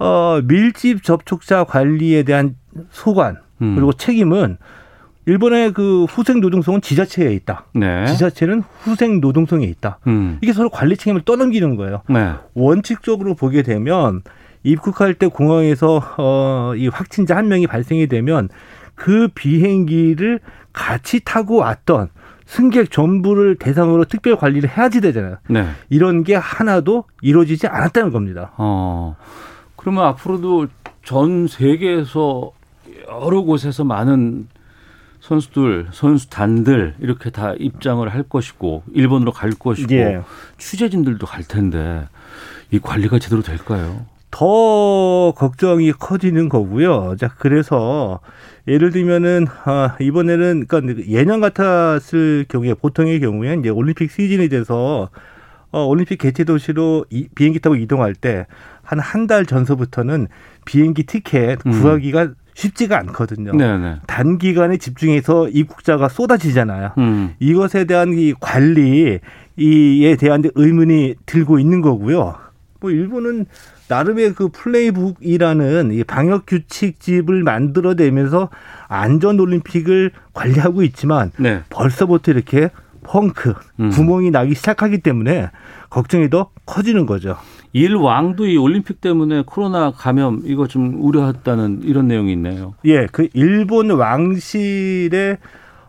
어, 0.00 0.40
밀집 0.42 1.04
접촉자 1.04 1.62
관리에 1.64 2.24
대한 2.24 2.56
소관 2.90 3.36
음. 3.60 3.76
그리고 3.76 3.92
책임은 3.92 4.58
일본의 5.26 5.72
그 5.74 6.04
후생 6.06 6.40
노동성은 6.40 6.80
지자체에 6.80 7.32
있다. 7.34 7.66
네. 7.74 8.06
지자체는 8.06 8.64
후생 8.80 9.20
노동성에 9.20 9.64
있다. 9.64 10.00
음. 10.08 10.38
이게 10.42 10.52
서로 10.52 10.68
관리 10.68 10.96
책임을 10.96 11.20
떠넘기는 11.20 11.76
거예요. 11.76 12.02
네. 12.08 12.32
원칙적으로 12.54 13.36
보게 13.36 13.62
되면 13.62 14.22
입국할 14.62 15.14
때 15.14 15.26
공항에서 15.26 16.02
어, 16.18 16.72
이 16.76 16.88
확진자 16.88 17.36
한 17.36 17.48
명이 17.48 17.66
발생이 17.66 18.06
되면 18.06 18.48
그 18.94 19.28
비행기를 19.34 20.40
같이 20.72 21.20
타고 21.24 21.56
왔던 21.56 22.08
승객 22.46 22.90
전부를 22.90 23.56
대상으로 23.56 24.04
특별 24.04 24.36
관리를 24.36 24.68
해야지 24.68 25.00
되잖아요. 25.00 25.38
네. 25.48 25.68
이런 25.88 26.22
게 26.22 26.34
하나도 26.34 27.04
이루어지지 27.22 27.66
않았다는 27.66 28.10
겁니다. 28.10 28.52
어. 28.58 29.16
그러면 29.76 30.04
앞으로도 30.04 30.68
전 31.04 31.48
세계에서 31.48 32.52
여러 33.08 33.42
곳에서 33.42 33.84
많은 33.84 34.48
선수들, 35.20 35.88
선수단들 35.92 36.96
이렇게 36.98 37.30
다 37.30 37.54
입장을 37.58 38.06
할 38.08 38.22
것이고 38.24 38.82
일본으로 38.92 39.32
갈 39.32 39.52
것이고 39.52 39.94
예. 39.94 40.22
취재진들도 40.58 41.26
갈 41.26 41.44
텐데 41.44 42.08
이 42.70 42.80
관리가 42.80 43.18
제대로 43.18 43.40
될까요? 43.40 44.04
더 44.32 45.32
걱정이 45.36 45.92
커지는 45.92 46.48
거고요. 46.48 47.14
자, 47.20 47.28
그래서 47.38 48.18
예를 48.66 48.90
들면은 48.90 49.46
아, 49.64 49.96
이번에는 50.00 50.64
그러니까 50.66 51.04
예년 51.06 51.40
같았을 51.40 52.46
경우에 52.48 52.74
보통의 52.74 53.20
경우에 53.20 53.54
이제 53.60 53.68
올림픽 53.68 54.10
시즌이 54.10 54.48
돼서 54.48 55.10
어, 55.70 55.84
올림픽 55.84 56.16
개최 56.18 56.42
도시로 56.44 57.04
이, 57.10 57.28
비행기 57.34 57.60
타고 57.60 57.76
이동할 57.76 58.14
때 58.14 58.46
한 58.84 58.98
한 58.98 59.26
달 59.28 59.46
전서부터는 59.46 60.26
비행기 60.64 61.04
티켓 61.04 61.64
음. 61.64 61.70
구하기가 61.70 62.30
쉽지가 62.54 62.98
않거든요. 62.98 63.52
네네. 63.52 64.00
단기간에 64.08 64.76
집중해서 64.76 65.48
입국자가 65.50 66.08
쏟아지잖아요. 66.08 66.90
음. 66.98 67.34
이것에 67.38 67.84
대한 67.84 68.12
이 68.12 68.34
관리 68.40 69.20
이에 69.56 70.16
대한 70.16 70.42
의문이 70.54 71.14
들고 71.26 71.58
있는 71.60 71.80
거고요. 71.80 72.34
뭐 72.80 72.90
일본은 72.90 73.46
나름의 73.92 74.32
그 74.32 74.48
플레이북이라는 74.48 75.92
이 75.92 76.02
방역 76.04 76.46
규칙집을 76.46 77.42
만들어내면서 77.42 78.48
안전 78.88 79.38
올림픽을 79.38 80.12
관리하고 80.32 80.82
있지만 80.82 81.30
네. 81.38 81.60
벌써부터 81.68 82.32
이렇게 82.32 82.70
펑크 83.02 83.54
음. 83.80 83.90
구멍이 83.90 84.30
나기 84.30 84.54
시작하기 84.54 84.98
때문에 84.98 85.50
걱정이 85.90 86.30
더 86.30 86.48
커지는 86.64 87.04
거죠. 87.04 87.36
일 87.74 87.96
왕도 87.96 88.46
이 88.46 88.56
올림픽 88.56 89.02
때문에 89.02 89.42
코로나 89.44 89.90
감염 89.90 90.40
이거 90.44 90.66
좀 90.66 90.94
우려했다는 90.98 91.82
이런 91.82 92.08
내용이 92.08 92.32
있네요. 92.32 92.74
예, 92.86 93.06
그 93.12 93.28
일본 93.34 93.90
왕실의 93.90 95.36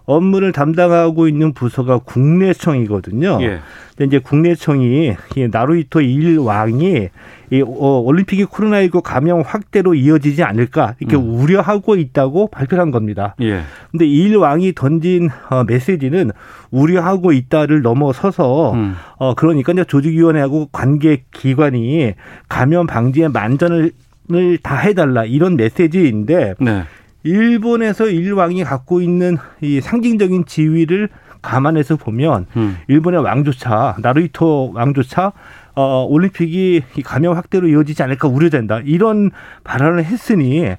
업무를 0.06 0.52
담당하고 0.52 1.28
있는 1.28 1.54
부서가 1.54 2.00
국내청이거든요. 2.00 3.38
예. 3.42 3.60
근데 3.96 4.06
이제 4.06 4.20
국내청이 4.20 5.16
이 5.36 5.48
나루히토 5.52 6.02
일 6.02 6.40
왕이 6.40 7.10
이 7.52 7.62
어, 7.62 8.00
올림픽이 8.00 8.46
코로나19 8.46 9.02
감염 9.02 9.42
확대로 9.42 9.94
이어지지 9.94 10.44
않을까 10.44 10.96
이렇게 11.00 11.16
음. 11.16 11.36
우려하고 11.36 11.96
있다고 11.96 12.48
발표한 12.48 12.92
겁니다. 12.92 13.36
예. 13.42 13.62
근데 13.92 14.08
일 14.08 14.36
왕이 14.38 14.74
던진 14.74 15.30
어, 15.50 15.64
메시지는 15.64 16.32
우려하고 16.72 17.32
있다를 17.32 17.82
넘어서서 17.84 18.74
음. 18.74 18.96
어 19.18 19.36
그러니까 19.36 19.74
이제 19.74 19.84
조직위원회하고 19.84 20.70
관계 20.72 21.24
기관이 21.32 22.14
감염 22.50 22.88
방지에 22.88 23.28
만전을 23.28 23.92
을 24.32 24.58
다 24.64 24.78
해달라 24.78 25.26
이런 25.26 25.58
메시지인데 25.58 26.56
네. 26.58 26.84
일본에서 27.24 28.08
일왕이 28.08 28.64
갖고 28.64 29.02
있는 29.02 29.38
이 29.62 29.82
상징적인 29.82 30.46
지위를 30.46 31.10
감안해서 31.42 31.98
보면 31.98 32.46
음. 32.56 32.78
일본의 32.88 33.22
왕조차 33.22 33.98
나루히토 34.00 34.72
왕조차 34.74 35.34
어, 35.76 36.06
올림픽이 36.10 36.84
이 36.96 37.02
감염 37.02 37.36
확대로 37.36 37.68
이어지지 37.68 38.04
않을까 38.04 38.28
우려된다 38.28 38.80
이런 38.86 39.32
발언을 39.64 40.06
했으니 40.06 40.70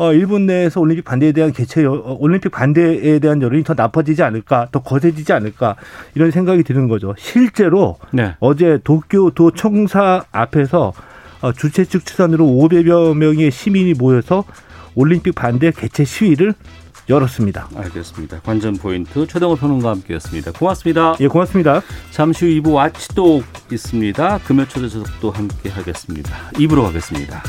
어, 0.00 0.12
일본 0.12 0.46
내에서 0.46 0.80
올림픽 0.80 1.04
반대에 1.04 1.32
대한 1.32 1.52
개최 1.52 1.84
여- 1.84 1.92
어, 1.92 2.16
올림픽 2.20 2.50
반대에 2.50 3.18
대한 3.18 3.42
여론이 3.42 3.62
더 3.64 3.74
나빠지지 3.74 4.22
않을까 4.22 4.68
더 4.72 4.80
거세지지 4.80 5.32
않을까 5.32 5.76
이런 6.14 6.30
생각이 6.30 6.62
드는 6.62 6.88
거죠 6.88 7.14
실제로 7.18 7.96
네. 8.12 8.34
어제 8.40 8.78
도쿄도 8.82 9.52
청사 9.52 10.24
앞에서 10.32 10.92
어, 11.42 11.52
주최 11.52 11.84
측 11.84 12.04
추산으로 12.06 12.44
500여 12.44 13.16
명의 13.16 13.50
시민이 13.50 13.94
모여서 13.94 14.44
올림픽 14.98 15.36
반대 15.36 15.70
개최 15.70 16.04
시위를 16.04 16.54
열었습니다. 17.08 17.68
알겠습니다. 17.74 18.40
관전 18.40 18.74
포인트 18.74 19.26
최동호 19.28 19.54
평론가와 19.54 19.94
함께했습니다. 19.94 20.52
고맙습니다. 20.52 21.14
예, 21.20 21.28
고맙습니다. 21.28 21.82
잠시 22.10 22.44
후 22.44 22.62
2부 22.62 22.74
와치독 22.74 23.44
있습니다. 23.72 24.38
금요 24.38 24.66
초대석도 24.66 25.30
함께 25.30 25.70
하겠습니다. 25.70 26.50
2부로 26.54 26.82
가겠습니다. 26.82 27.42